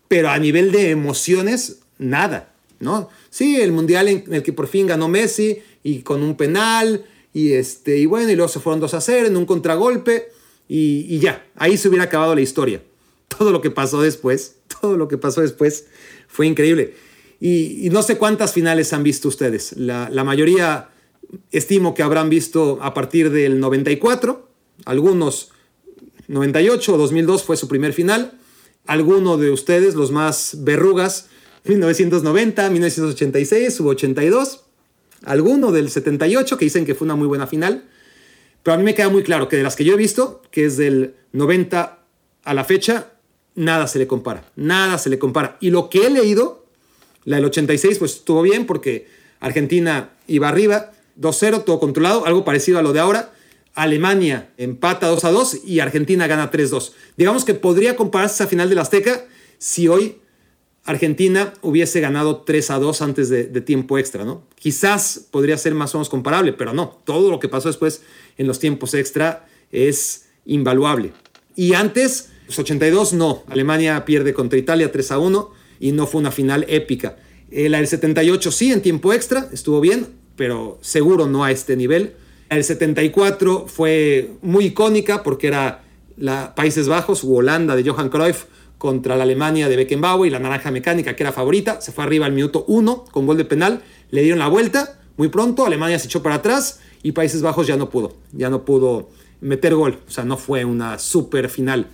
[0.07, 3.09] pero a nivel de emociones, nada, ¿no?
[3.30, 7.53] Sí, el mundial en el que por fin ganó Messi y con un penal, y,
[7.53, 10.30] este, y bueno, y luego se fueron 2 a 0 en un contragolpe,
[10.67, 12.82] y, ya, ahí se hubiera acabado la historia.
[13.28, 15.86] Todo lo que pasó después, todo lo que pasó después
[16.28, 16.95] fue increíble.
[17.40, 19.74] Y, no sé cuántas finales han visto ustedes.
[19.78, 20.90] La, mayoría
[21.52, 24.48] estimo que habrán visto a partir del 94,
[24.86, 25.52] algunos
[26.28, 28.38] 98 o 2002 fue su primer final.
[28.86, 31.28] Alguno de ustedes, los más verrugas,
[31.66, 34.62] 1990, 1986 u 82.
[35.24, 37.86] Alguno del 78 que dicen que fue una muy buena final.
[38.64, 40.66] Pero a mí me queda muy claro que de las que yo he visto, que
[40.66, 42.00] es del 90
[42.44, 43.12] a la fecha,
[43.56, 44.52] nada se le compara.
[44.56, 45.58] Nada se le compara.
[45.60, 46.64] Y lo que he leído,
[47.26, 49.07] La del 86 pues estuvo bien porque
[49.39, 53.32] Argentina iba arriba, 2-0, todo controlado, algo parecido a lo de ahora.
[53.73, 56.93] Alemania empata 2 2 y Argentina gana 3-2.
[57.17, 59.26] Digamos que podría compararse a final del Azteca
[59.57, 60.19] si hoy
[60.86, 64.43] Argentina hubiese ganado 3 a 2 antes de, tiempo extra, ¿no?
[64.55, 67.01] Quizás podría ser más o menos comparable, pero no.
[67.03, 68.03] Todo lo que pasó después
[68.38, 71.11] en los tiempos extra es invaluable.
[71.55, 73.43] Y antes, los 82 no.
[73.47, 77.17] Alemania pierde contra Italia 3 a 1 y no fue una final épica.
[77.51, 81.76] Eh, la del 78 sí, en tiempo extra, estuvo bien, pero seguro no a este
[81.76, 82.13] nivel.
[82.49, 85.84] El 74 fue muy icónica porque era
[86.17, 88.45] la Países Bajos u Holanda de Johan Cruyff
[88.78, 91.82] contra la Alemania de Beckenbauer y la naranja mecánica que era favorita.
[91.82, 93.82] Se fue arriba al minuto 1 con gol de penal.
[94.11, 95.65] Le dieron la vuelta muy pronto.
[95.65, 98.15] Alemania se echó para atrás y Países Bajos ya no pudo.
[98.32, 99.09] Ya no pudo
[99.41, 99.99] meter gol.
[100.07, 101.88] O sea, no fue una super final.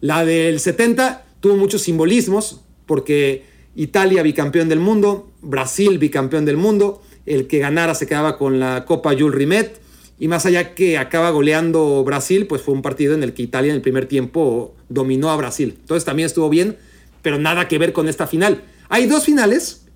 [0.00, 7.02] La del 70 tuvo muchos simbolismos porque Italia bicampeón del mundo, Brasil bicampeón del mundo.
[7.26, 9.80] El que ganara se quedaba con la Copa Jules Rimet.
[10.18, 13.70] Y más allá que acaba goleando Brasil, pues fue un partido en el que Italia
[13.70, 15.76] en el primer tiempo dominó a Brasil.
[15.80, 16.76] Entonces también estuvo bien,
[17.22, 18.62] pero nada que ver con esta final.
[18.88, 19.86] Hay dos finales,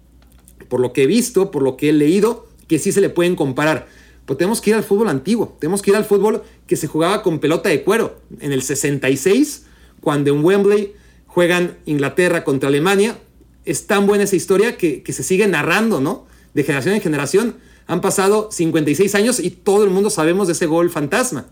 [0.69, 3.37] por lo que he visto, por lo que he leído, que sí se le pueden
[3.37, 3.87] comparar.
[4.27, 7.23] Pues tenemos que ir al fútbol antiguo, tenemos que ir al fútbol que se jugaba
[7.23, 8.21] con pelota de cuero.
[8.41, 9.67] En el 66,
[10.01, 10.95] cuando en Wembley
[11.39, 13.17] juegan Inglaterra contra Alemania,
[13.65, 16.27] es tan buena esa historia que, se sigue narrando, ¿no?
[16.53, 17.55] De generación en generación
[17.87, 21.47] han pasado 56 años y todo el mundo sabemos de ese gol fantasma.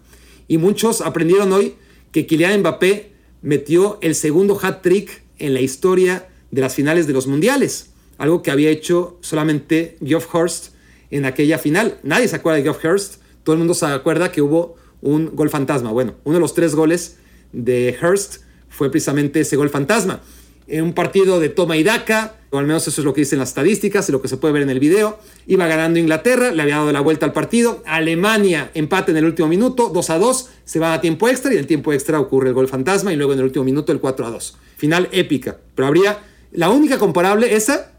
[0.48, 1.76] Y muchos aprendieron hoy
[2.10, 3.12] que Kylian Mbappé
[3.42, 7.90] metió el segundo hat-trick en la historia de las finales de los mundiales.
[8.18, 10.70] Algo que había hecho solamente Geoff Hurst
[11.12, 12.00] en aquella final.
[12.02, 13.20] Nadie se acuerda de Geoff Hurst.
[13.44, 15.92] Todo el mundo se acuerda que hubo un gol fantasma.
[15.92, 17.18] Bueno, uno de los tres goles
[17.52, 18.45] de Hurst
[18.76, 20.20] fue precisamente ese gol fantasma
[20.68, 23.38] en un partido de toma y daca, o al menos eso es lo que dicen
[23.38, 25.18] las estadísticas y lo que se puede ver en el video.
[25.46, 27.82] Iba ganando Inglaterra, le había dado la vuelta al partido.
[27.86, 31.54] Alemania empate en el último minuto, 2 a 2, se va a tiempo extra y
[31.54, 34.00] en el tiempo extra ocurre el gol fantasma y luego en el último minuto el
[34.00, 34.56] 4 a 2.
[34.76, 36.18] Final épica, pero habría
[36.52, 37.92] la única comparable esa,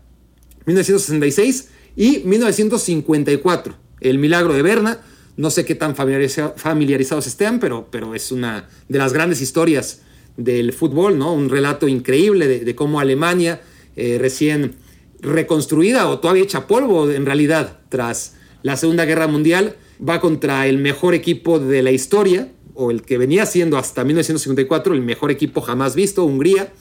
[0.65, 4.99] 1966 y 1954, el milagro de Berna.
[5.37, 10.01] No sé qué tan familiarizados estén, pero, pero es una de las grandes historias
[10.37, 11.33] del fútbol, ¿no?
[11.33, 13.61] Un relato increíble de, cómo Alemania,
[13.95, 14.75] eh, recién
[15.19, 19.75] reconstruida o todavía hecha polvo en realidad tras la Segunda Guerra Mundial,
[20.07, 24.93] va contra el mejor equipo de la historia, o el que venía siendo hasta 1954
[24.93, 26.71] el mejor equipo jamás visto, Hungría,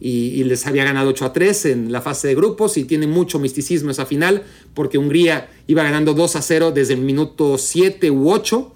[0.00, 3.38] y, les había ganado 8 a 3 en la fase de grupos y tiene mucho
[3.38, 4.42] misticismo esa final,
[4.74, 8.72] porque Hungría iba ganando 2 a 0 desde el minuto 7 u 8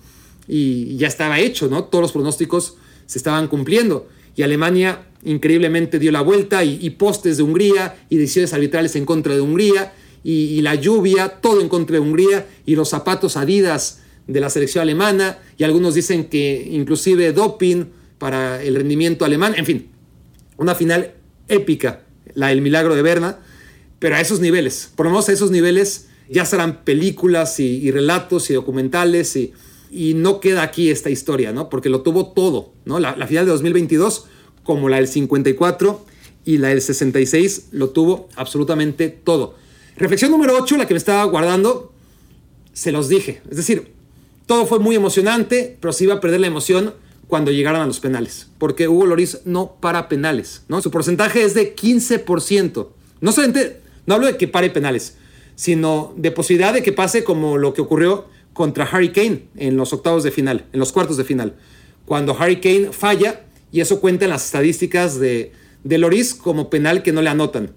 [0.46, 1.84] y ya estaba hecho, ¿no?
[1.84, 2.76] Todos los pronósticos
[3.06, 4.08] se estaban cumpliendo
[4.38, 9.34] y Alemania increíblemente dio la vuelta y, postes de Hungría y decisiones arbitrales en contra
[9.34, 14.38] de Hungría y, la lluvia, todo en contra de Hungría y los zapatos Adidas de
[14.38, 15.38] la selección alemana.
[15.56, 17.86] Y algunos dicen que inclusive doping
[18.18, 19.88] para el rendimiento alemán, en fin,
[20.56, 21.14] una final
[21.48, 23.40] épica, la del milagro de Berna,
[23.98, 29.34] pero a esos niveles, por a esos niveles ya serán películas y, relatos y documentales
[29.34, 29.52] y,
[29.90, 31.68] y no queda aquí esta historia, ¿no?
[31.68, 32.98] Porque lo tuvo todo, ¿no?
[32.98, 34.26] La, final de 2022,
[34.62, 36.04] como la del 54
[36.44, 39.54] y la del 66, lo tuvo absolutamente todo.
[39.96, 41.92] Reflexión número 8, la que me estaba guardando,
[42.72, 43.40] se los dije.
[43.50, 43.92] Es decir,
[44.46, 46.94] todo fue muy emocionante, pero se iba a perder la emoción
[47.26, 48.48] cuando llegaran a los penales.
[48.58, 50.80] Porque Hugo Loris no para penales, ¿no?
[50.80, 52.88] Su porcentaje es de 15%.
[53.20, 55.16] No solamente, no hablo de que pare penales,
[55.54, 58.26] sino de posibilidad de que pase como lo que ocurrió
[58.58, 61.54] contra Harry Kane en los octavos de final, en los cuartos de final.
[62.04, 65.52] Cuando Harry Kane falla, y eso cuenta en las estadísticas de,
[65.84, 67.70] de Loris como penal que no le anotan.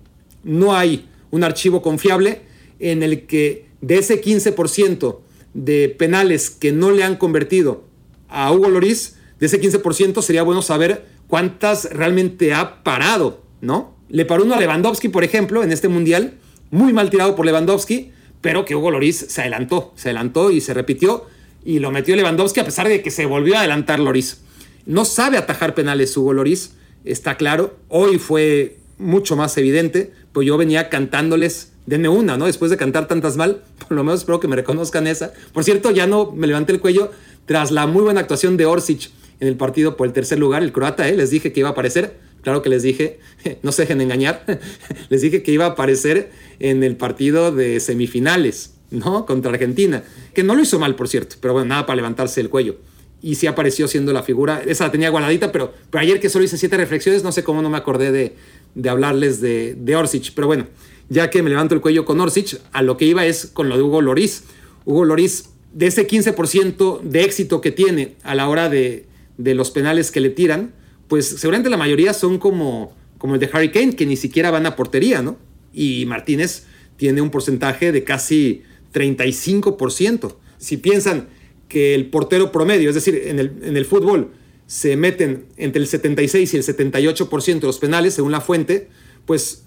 [0.43, 2.41] No hay un archivo confiable
[2.79, 5.19] en el que de ese 15%
[5.53, 7.83] de penales que no le han convertido
[8.27, 13.93] a Hugo Loris, de ese 15% sería bueno saber cuántas realmente ha parado, ¿no?
[14.09, 16.39] Le paró uno a Lewandowski, por ejemplo, en este mundial,
[16.71, 20.73] muy mal tirado por Lewandowski, pero que Hugo Loris se adelantó, se adelantó y se
[20.73, 21.25] repitió
[21.63, 24.41] y lo metió Lewandowski a pesar de que se volvió a adelantar Loris.
[24.85, 26.73] No sabe atajar penales Hugo Loris,
[27.05, 27.77] está claro.
[27.87, 32.45] Hoy fue mucho más evidente, pues yo venía cantándoles, denme una, ¿no?
[32.45, 35.33] Después de cantar tantas mal, por lo menos espero que me reconozcan esa.
[35.53, 37.11] Por cierto, ya no me levanté el cuello
[37.45, 40.71] tras la muy buena actuación de Orsic en el partido por el tercer lugar, el
[40.71, 41.15] croata, ¿eh?
[41.17, 43.19] les dije que iba a aparecer Claro que les dije,
[43.63, 44.43] no se dejen engañar,
[45.09, 49.25] les dije que iba a aparecer en el partido de semifinales, ¿no?
[49.25, 52.49] Contra Argentina, que no lo hizo mal, por cierto, pero bueno, nada para levantarse el
[52.49, 52.77] cuello.
[53.23, 56.43] Y sí apareció siendo la figura, esa la tenía guardadita, pero, pero ayer que solo
[56.43, 58.35] hice siete reflexiones, no sé cómo no me acordé de,
[58.73, 60.33] de hablarles de, de Orsic.
[60.33, 60.65] Pero bueno,
[61.09, 63.77] ya que me levanto el cuello con Orsic, a lo que iba es con lo
[63.77, 64.45] de Hugo Loris.
[64.85, 69.05] Hugo Loris, de ese 15% de éxito que tiene a la hora de,
[69.37, 70.73] de los penales que le tiran,
[71.11, 74.65] pues seguramente la mayoría son como, como el de Harry Kane, que ni siquiera van
[74.65, 75.37] a portería, ¿no?
[75.73, 76.63] Y Martínez
[76.95, 78.61] tiene un porcentaje de casi
[78.93, 80.37] 35%.
[80.57, 81.27] Si piensan
[81.67, 84.31] que el portero promedio, es decir, en el, en el fútbol
[84.67, 88.87] se meten entre el 76 y el 78% de los penales, según la fuente,
[89.25, 89.65] pues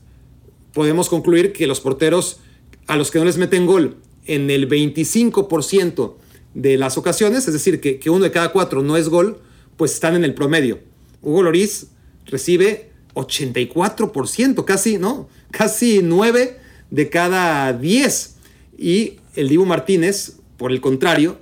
[0.73, 2.41] podemos concluir que los porteros
[2.87, 6.15] a los que no les meten gol en el 25%
[6.55, 9.43] de las ocasiones, es decir, que, que, uno de cada cuatro no es gol,
[9.77, 10.94] pues están en el promedio.
[11.25, 11.89] Hugo Loris
[12.27, 15.29] recibe 84%, casi, ¿no?
[15.51, 16.59] Casi 9
[16.91, 18.37] de cada 10.
[18.79, 21.39] Y el Dibu Martínez, por el contrario,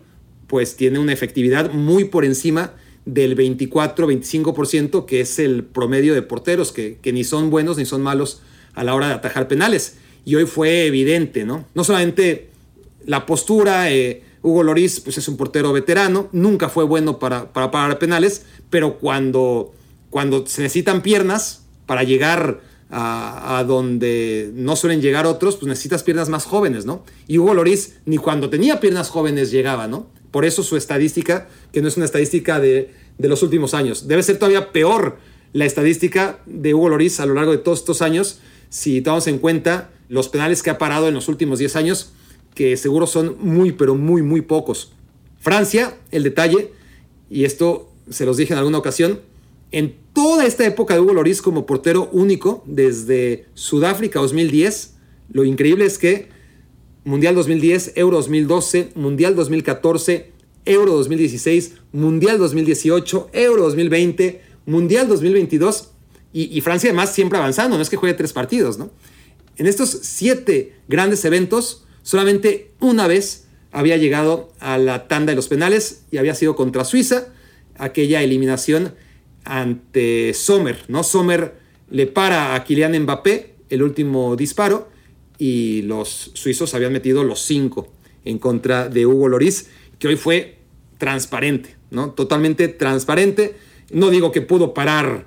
[0.46, 2.74] pues tiene una efectividad muy por encima
[3.04, 8.02] del 24-25%, que es el promedio de porteros, que, que, ni son buenos ni son
[8.02, 8.42] malos
[8.74, 9.96] a la hora de atajar penales.
[10.24, 11.66] Y hoy fue evidente, ¿no?
[11.74, 12.50] No solamente
[13.06, 17.70] la postura, eh, Hugo Loris pues es un portero veterano, nunca fue bueno para, para
[17.70, 19.72] parar penales, pero cuando,
[20.10, 22.60] cuando se necesitan piernas para llegar
[22.94, 27.04] a, donde no suelen llegar otros, pues necesitas piernas más jóvenes, ¿no?
[27.26, 30.08] Y Hugo Loris ni cuando tenía piernas jóvenes llegaba, ¿no?
[30.30, 34.22] Por eso su estadística, que no es una estadística de, de los últimos años, debe
[34.22, 35.16] ser todavía peor
[35.54, 39.38] la estadística de Hugo Loris a lo largo de todos estos años, si tomamos en
[39.38, 42.12] cuenta los penales que ha parado en los últimos 10 años,
[42.54, 44.92] que seguro son muy, pero muy, muy pocos.
[45.40, 46.72] Francia, el detalle,
[47.30, 49.20] y esto se los dije en alguna ocasión,
[49.70, 54.94] en toda esta época de Hugo Loris como portero único, desde Sudáfrica 2010,
[55.32, 56.28] lo increíble es que
[57.04, 60.30] Mundial 2010, Euro 2012, Mundial 2014,
[60.66, 65.88] Euro 2016, Mundial 2018, Euro 2020, Mundial 2022,
[66.34, 68.90] y, y Francia además siempre avanzando, no es que juegue tres partidos, ¿no?
[69.56, 75.48] En estos siete grandes eventos, solamente una vez había llegado a la tanda de los
[75.48, 77.28] penales y había sido contra Suiza,
[77.76, 78.94] aquella eliminación
[79.44, 81.02] ante Sommer, ¿no?
[81.02, 81.54] Sommer
[81.90, 84.90] le para a Kylian Mbappé el último disparo
[85.38, 87.92] y los suizos habían metido los cinco
[88.24, 90.58] en contra de Hugo Loris, que hoy fue
[90.98, 92.10] transparente, ¿no?
[92.10, 93.56] Totalmente transparente.
[93.90, 95.26] No digo que pudo parar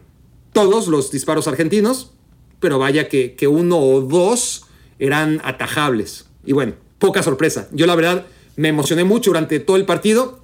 [0.53, 2.11] todos los disparos argentinos,
[2.59, 4.65] pero vaya que, que uno o dos
[4.99, 6.27] eran atajables.
[6.45, 7.67] Y bueno, poca sorpresa.
[7.71, 8.25] Yo la verdad
[8.55, 10.41] me emocioné mucho durante todo el partido.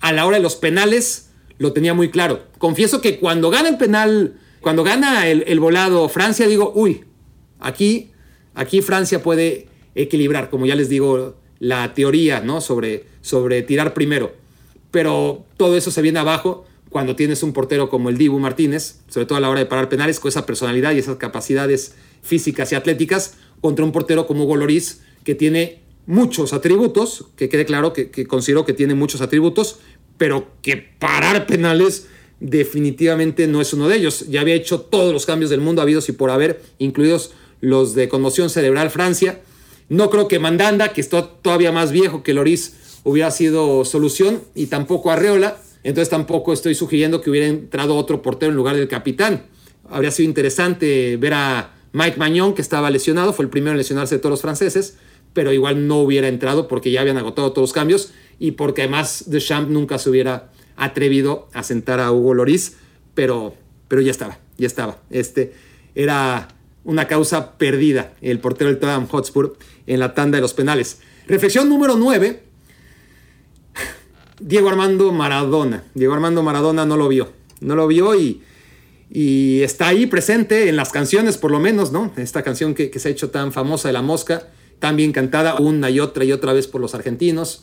[0.00, 2.44] A la hora de los penales lo tenía muy claro.
[2.58, 7.04] Confieso que cuando gana el penal, cuando gana el, el volado Francia, digo, uy,
[7.60, 8.10] aquí,
[8.54, 12.60] aquí Francia puede equilibrar, como ya les digo, la teoría ¿no?
[12.60, 14.32] sobre, sobre tirar primero.
[14.90, 19.26] Pero todo eso se viene abajo cuando tienes un portero como el Dibu Martínez, sobre
[19.26, 22.74] todo a la hora de parar penales, con esa personalidad y esas capacidades físicas y
[22.74, 28.26] atléticas, contra un portero como Hugo Loris, que tiene muchos atributos, que quede claro que,
[28.26, 29.78] considero que tiene muchos atributos,
[30.18, 32.06] pero que parar penales
[32.40, 34.26] definitivamente no es uno de ellos.
[34.28, 38.08] Ya había hecho todos los cambios del mundo habidos y por haber, incluidos los de
[38.08, 39.40] conmoción cerebral Francia.
[39.88, 44.66] No creo que Mandanda, que está todavía más viejo que Loris, hubiera sido solución, y
[44.66, 45.58] tampoco Arreola.
[45.84, 49.46] Entonces tampoco estoy sugiriendo que hubiera entrado otro portero en lugar del capitán.
[49.88, 54.14] Habría sido interesante ver a Mike Magnon, que estaba lesionado, fue el primero en lesionarse
[54.14, 54.96] de todos los franceses,
[55.32, 59.24] pero igual no hubiera entrado porque ya habían agotado todos los cambios y porque además
[59.26, 62.76] Deschamps nunca se hubiera atrevido a sentar a Hugo Loris,
[63.14, 63.54] pero,
[63.88, 64.98] pero ya estaba, ya estaba.
[65.10, 65.52] Este
[65.94, 66.48] era
[66.84, 69.56] una causa perdida, el portero del Tottenham Hotspur
[69.86, 71.00] en la tanda de los penales.
[71.26, 72.42] Reflexión número 9.
[74.40, 75.84] Diego Armando Maradona.
[75.94, 77.32] Diego Armando Maradona no lo vio.
[77.60, 78.42] No lo vio y,
[79.08, 82.12] y está ahí presente en las canciones, por lo menos, ¿no?
[82.16, 84.48] Esta canción que, que, se ha hecho tan famosa de La Mosca,
[84.82, 87.62] tan bien cantada una y otra y otra vez por los argentinos.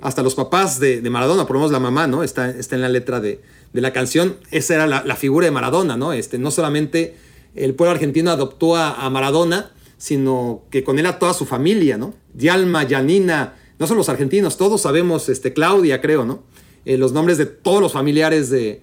[0.00, 2.22] Hasta los papás de, Maradona, por lo menos la mamá, ¿no?
[2.22, 3.40] Está, está en la letra de,
[3.72, 4.36] de la canción.
[4.52, 6.12] Esa era la, figura de Maradona, ¿no?
[6.12, 7.16] Este, no solamente
[7.56, 12.14] el pueblo argentino adoptó a, Maradona, sino que con él a toda su familia, ¿no?
[12.34, 16.44] Yalma, Yanina, no son los argentinos, todos sabemos, este, Claudia, creo, ¿no?
[16.84, 18.80] Eh, los nombres de todos los familiares de,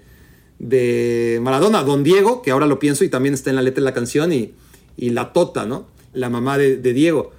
[0.59, 3.85] de Maradona, Don Diego, que ahora lo pienso y también está en la letra de
[3.85, 4.53] la canción, y,
[4.97, 5.87] y la Tota, ¿no?
[6.11, 7.31] La mamá de, Diego.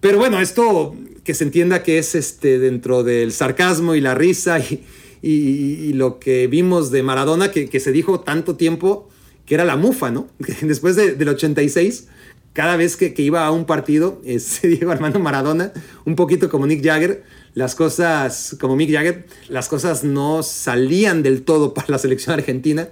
[0.00, 0.94] Pero bueno, esto
[1.24, 4.84] que se entienda que es este, dentro del sarcasmo y la risa y,
[5.22, 9.08] y, lo que vimos de Maradona, que, que, se dijo tanto tiempo
[9.44, 10.28] que era la mufa, ¿no?
[10.62, 12.08] Después de, del 86,
[12.52, 15.72] cada vez que, que, iba a un partido, ese Diego Armando Maradona,
[16.04, 17.22] un poquito como Nick Jagger,
[17.54, 22.88] las cosas, como Mick Jagger, las cosas no salían del todo para la selección argentina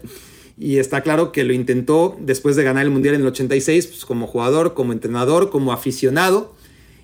[0.59, 4.05] Y está claro que lo intentó después de ganar el Mundial en el 86, pues,
[4.05, 6.57] como jugador, como entrenador, como aficionado,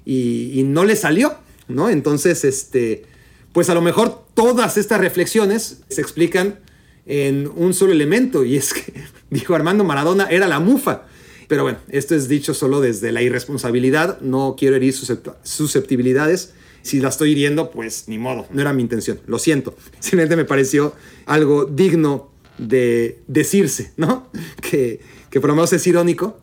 [0.05, 1.35] y, no le salió,
[1.69, 1.91] ¿no?
[1.91, 3.05] Entonces, este,
[3.53, 6.61] pues a lo mejor todas estas reflexiones se explican
[7.07, 8.93] en un solo elemento, y es que,
[9.31, 11.07] dijo Armando Maradona, era la mufa.
[11.49, 16.55] Pero bueno, esto es dicho solo desde la irresponsabilidad, no quiero herir susceptibilidades.
[16.83, 19.77] Si la estoy hiriendo, pues ni modo, no era mi intención, lo siento.
[20.01, 20.95] Simplemente me pareció
[21.27, 24.29] algo digno de decirse, ¿no?
[24.61, 25.01] Que,
[25.31, 26.39] que por lo menos es irónico.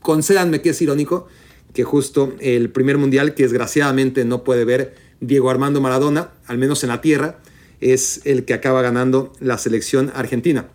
[0.00, 1.28] Concédanme que es irónico
[1.74, 6.82] que justo el primer mundial que desgraciadamente no puede ver Diego Armando Maradona, al menos
[6.84, 7.38] en la tierra,
[7.80, 10.68] es el que acaba ganando la selección argentina.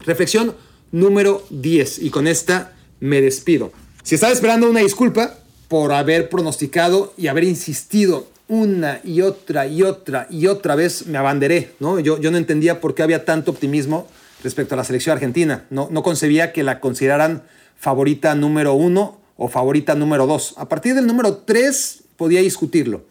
[0.00, 0.54] Reflexión
[0.90, 3.72] número 10 y con esta me despido.
[4.02, 5.38] Si estaba esperando una disculpa
[5.68, 11.18] por haber pronosticado y haber insistido una y otra y otra y otra vez, me
[11.18, 12.00] abanderé, ¿no?
[12.00, 14.08] Yo, yo no entendía por qué había tanto optimismo
[14.42, 15.66] respecto a la selección argentina.
[15.70, 17.42] No, no concebía que la consideraran
[17.78, 20.52] favorita número uno o favorita número dos.
[20.58, 23.06] A partir del número tres podía discutirlo,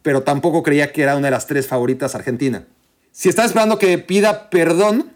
[0.00, 2.64] pero tampoco creía que era una de las tres favoritas argentina.
[3.12, 5.12] Si estaba esperando que pida perdón,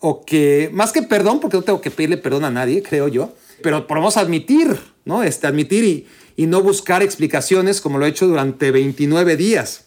[0.00, 3.34] o que, más que perdón, porque no tengo que pedirle perdón a nadie, creo yo,
[3.62, 4.74] pero podemos admitir,
[5.04, 5.22] ¿no?
[5.22, 9.84] Este, admitir y, y no buscar explicaciones como lo he hecho durante 29 días.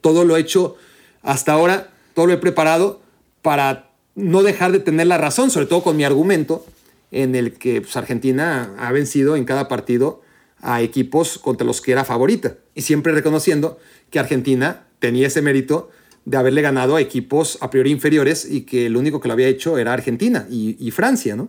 [0.00, 0.76] Todo lo he hecho
[1.22, 3.02] hasta ahora, todo lo he preparado
[3.42, 6.64] para no dejar de tener la razón, sobre todo con mi argumento
[7.12, 10.22] en el que pues, Argentina ha vencido en cada partido
[10.60, 12.56] a equipos contra los que era favorita.
[12.74, 13.78] Y siempre reconociendo
[14.10, 15.90] que Argentina tenía ese mérito
[16.24, 19.48] de haberle ganado a equipos a priori inferiores y que el único que lo había
[19.48, 21.48] hecho era Argentina y, Francia, ¿no?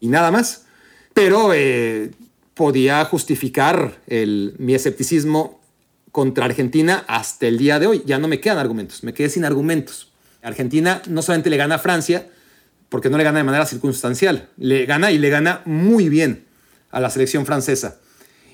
[0.00, 0.66] Y nada más.
[1.14, 2.10] Pero eh,
[2.54, 5.60] podía justificar el, mi escepticismo
[6.10, 8.02] contra Argentina hasta el día de hoy.
[8.06, 10.12] Ya no me quedan argumentos, me quedé sin argumentos.
[10.42, 12.28] Argentina no solamente le gana a Francia,
[12.92, 16.44] porque no le gana de manera circunstancial, le gana y le gana muy bien
[16.90, 17.96] a la selección francesa.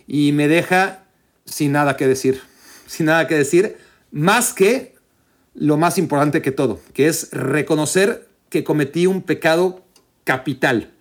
[0.07, 1.03] Y me deja
[1.45, 2.41] sin nada que decir,
[2.86, 3.78] sin nada que decir,
[4.12, 4.95] más que
[5.55, 9.84] lo más importante que todo, que es reconocer que cometí un pecado
[10.22, 10.93] capital.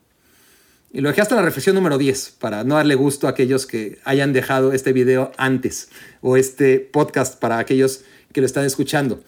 [0.91, 3.99] Y lo dejé hasta la reflexión número 10, para no darle gusto a aquellos que
[4.03, 5.89] hayan dejado este video antes,
[6.21, 8.01] o este podcast para aquellos
[8.33, 9.23] que lo están escuchando.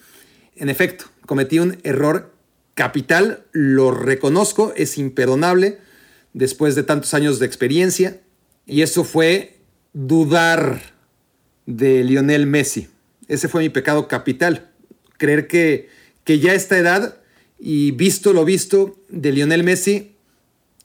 [0.56, 2.39] En efecto, cometí un error
[2.80, 5.80] capital, lo reconozco, es imperdonable
[6.32, 8.22] después de tantos años de experiencia,
[8.64, 9.58] y eso fue
[9.92, 10.80] dudar
[11.66, 12.88] de Lionel Messi.
[13.28, 14.70] Ese fue mi pecado capital
[15.18, 15.90] creer que,
[16.24, 17.18] que ya a esta edad
[17.58, 20.16] y visto lo visto de Lionel Messi,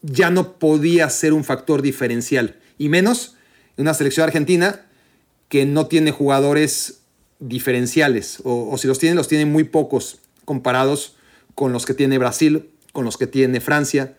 [0.01, 2.59] ya no podía ser un factor diferencial.
[2.77, 3.37] Y menos
[3.77, 4.85] en una selección argentina
[5.47, 7.03] que no tiene jugadores
[7.39, 11.14] diferenciales, o, o, si los tiene, los tiene muy pocos comparados
[11.55, 14.15] con los que tiene Brasil, con los que tiene Francia,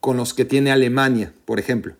[0.00, 1.94] con los que tiene Alemania, por ejemplo.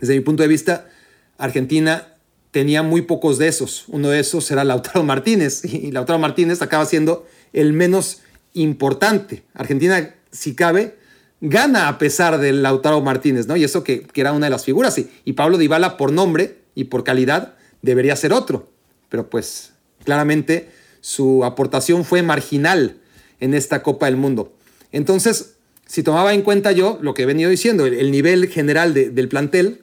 [0.00, 0.88] Desde mi punto de vista,
[1.36, 2.14] Argentina
[2.52, 3.84] tenía muy pocos de esos.
[3.88, 8.22] Uno de esos era Lautaro Martínez y Lautaro Martínez acaba siendo el menos
[8.54, 9.42] importante.
[9.54, 10.96] Argentina, si cabe,
[11.40, 13.56] gana a pesar de Lautaro Martínez, ¿no?
[13.56, 14.96] Y eso que, era una de las figuras.
[14.98, 18.70] Y, y Pablo Dybala por nombre y por calidad debería ser otro.
[19.08, 19.72] Pero pues
[20.04, 20.70] claramente
[21.00, 23.01] su aportación fue marginal
[23.42, 24.54] en esta Copa del Mundo.
[24.92, 29.28] Entonces, si tomaba en cuenta yo lo que he venido diciendo, el, nivel general del
[29.28, 29.82] plantel,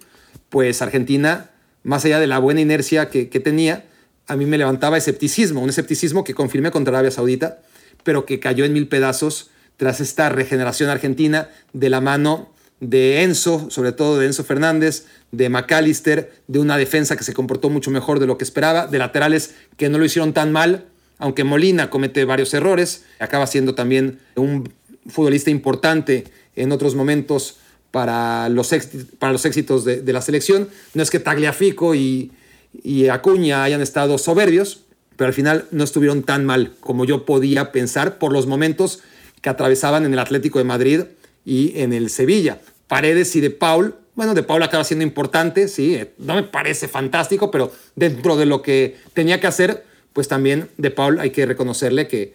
[0.50, 1.52] pues Argentina
[1.84, 3.86] más allá de la buena inercia que, tenía,
[4.28, 7.60] a mí me levantaba escepticismo, un escepticismo que confirmé contra Arabia Saudita,
[8.04, 13.70] pero que cayó en mil pedazos tras esta regeneración argentina de la mano de Enzo,
[13.70, 18.20] sobre todo de Enzo Fernández, de McAllister, de una defensa que se comportó mucho mejor
[18.20, 20.86] de lo que esperaba, de laterales que no lo hicieron tan mal,
[21.20, 24.74] aunque Molina comete varios errores, acaba siendo también un
[25.08, 27.58] futbolista importante en otros momentos
[27.92, 28.74] para los,
[29.20, 30.70] para los éxitos de, la selección.
[30.94, 32.32] No es que Tagliafico y,
[32.74, 34.86] y Acuña hayan estado soberbios,
[35.18, 39.02] pero al final no estuvieron tan mal como yo podía pensar por los momentos
[39.42, 41.02] que atravesaban en el Atlético de Madrid
[41.44, 42.60] y en el Sevilla.
[42.88, 47.52] Paredes y De Paul, bueno, De Paul acaba siendo importante, sí, no me parece fantástico,
[47.52, 52.08] pero dentro de lo que tenía que hacer, pues también De Paul hay que reconocerle
[52.08, 52.34] que,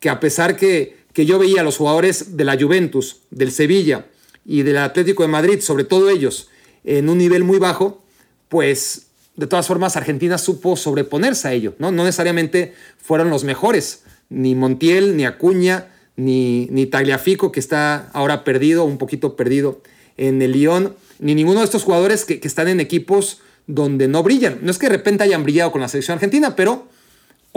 [0.00, 4.06] que a pesar que, que yo veía a los jugadores de la Juventus, del Sevilla,
[4.46, 6.48] y del Atlético de Madrid, sobre todo ellos,
[6.84, 8.02] en un nivel muy bajo,
[8.48, 11.90] pues de todas formas Argentina supo sobreponerse a ello, ¿no?
[11.90, 18.44] No necesariamente fueron los mejores, ni Montiel, ni Acuña, ni, ni Tagliafico, que está ahora
[18.44, 19.82] perdido, un poquito perdido
[20.16, 24.22] en el Lyon, ni ninguno de estos jugadores que, que están en equipos donde no
[24.22, 24.60] brillan.
[24.62, 26.88] No es que de repente hayan brillado con la selección argentina, pero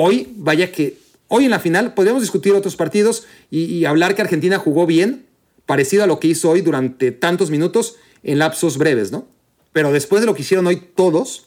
[0.02, 0.98] hoy vaya que
[1.32, 5.28] Hoy en la final podríamos discutir otros partidos y, hablar que Argentina jugó bien,
[5.68, 9.28] parecido a lo que hizo hoy durante tantos minutos en lapsos breves, ¿no?
[9.72, 11.46] Pero después de lo que hicieron hoy todos,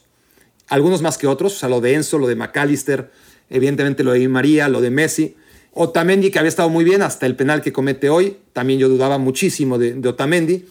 [0.69, 3.11] algunos más que otros, o sea, lo de Enzo, lo de McAllister,
[3.49, 5.35] evidentemente lo de María, lo de Messi,
[5.73, 9.17] Otamendi que había estado muy bien hasta el penal que comete hoy, también yo dudaba
[9.17, 10.65] muchísimo de, de Otamendi,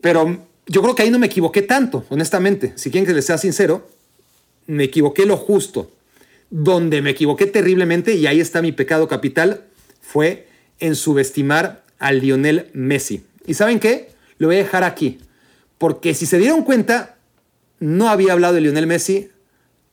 [0.00, 3.38] pero yo creo que ahí no me equivoqué tanto, honestamente, si quieren que les sea
[3.38, 3.88] sincero,
[4.66, 5.92] me equivoqué lo justo.
[6.50, 9.64] Donde me equivoqué terriblemente, y ahí está mi pecado capital,
[10.00, 10.48] fue
[10.80, 13.24] en subestimar a Lionel Messi.
[13.46, 14.10] ¿Y saben qué?
[14.38, 15.18] Lo voy a dejar aquí.
[15.78, 17.16] Porque si se dieron cuenta,
[17.80, 19.30] no había hablado de Lionel Messi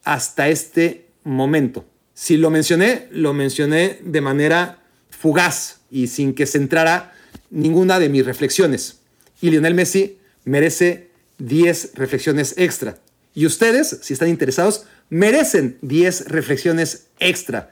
[0.03, 1.85] hasta este momento.
[2.13, 4.79] Si lo mencioné, lo mencioné de manera
[5.09, 7.13] fugaz y sin que se entrara
[7.49, 8.99] ninguna de mis reflexiones.
[9.41, 12.97] Y Lionel Messi merece 10 reflexiones extra.
[13.33, 17.69] Y ustedes, si están interesados, merecen 10 reflexiones extra.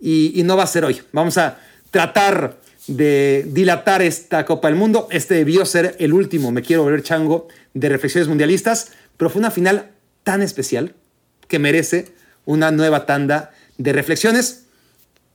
[0.00, 1.00] Y, no va a ser hoy.
[1.12, 1.58] Vamos a
[1.90, 2.56] tratar
[2.88, 5.06] de dilatar esta Copa del Mundo.
[5.10, 9.50] Este debió ser el último, me quiero volver chango, de reflexiones mundialistas, pero fue una
[9.50, 9.90] final
[10.24, 10.94] tan especial
[11.46, 12.08] que merece
[12.44, 14.64] una nueva tanda de reflexiones.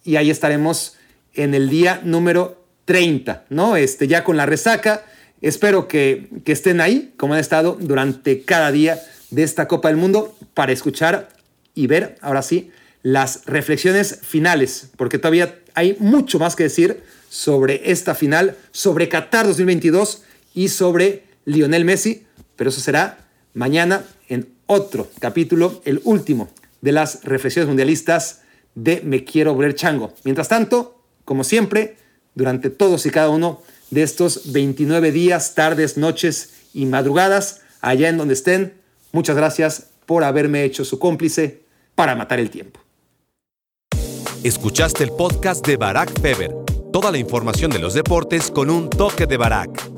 [0.04, 0.98] Y ahí estaremos
[1.34, 3.78] en el día número 30, ¿no?
[3.78, 5.06] Este, ya con la resaca.
[5.42, 9.98] Espero que, que estén ahí, como han estado durante cada día de esta Copa del
[9.98, 11.37] Mundo, para escuchar
[11.78, 12.72] y ver, ahora sí,
[13.04, 19.46] las reflexiones finales, porque todavía hay mucho más que decir sobre esta final, sobre Qatar
[19.46, 20.24] 2022
[20.56, 22.26] y sobre Lionel Messi,
[22.56, 23.20] pero eso será
[23.54, 26.50] mañana en otro capítulo, el último
[26.82, 28.42] de las reflexiones mundialistas
[28.74, 30.16] de Me Quiero Volver Chango.
[30.24, 31.98] Mientras tanto, como siempre,
[32.34, 33.62] durante todos y cada uno
[33.92, 38.74] de estos 29 días, tardes, noches y madrugadas, allá en donde estén,
[39.12, 41.67] muchas gracias por haberme hecho su cómplice
[41.98, 42.80] para matar el tiempo.
[44.44, 46.56] Escuchaste el podcast de Barack Feber.
[46.94, 49.97] Toda la información de los deportes con un toque de Barack.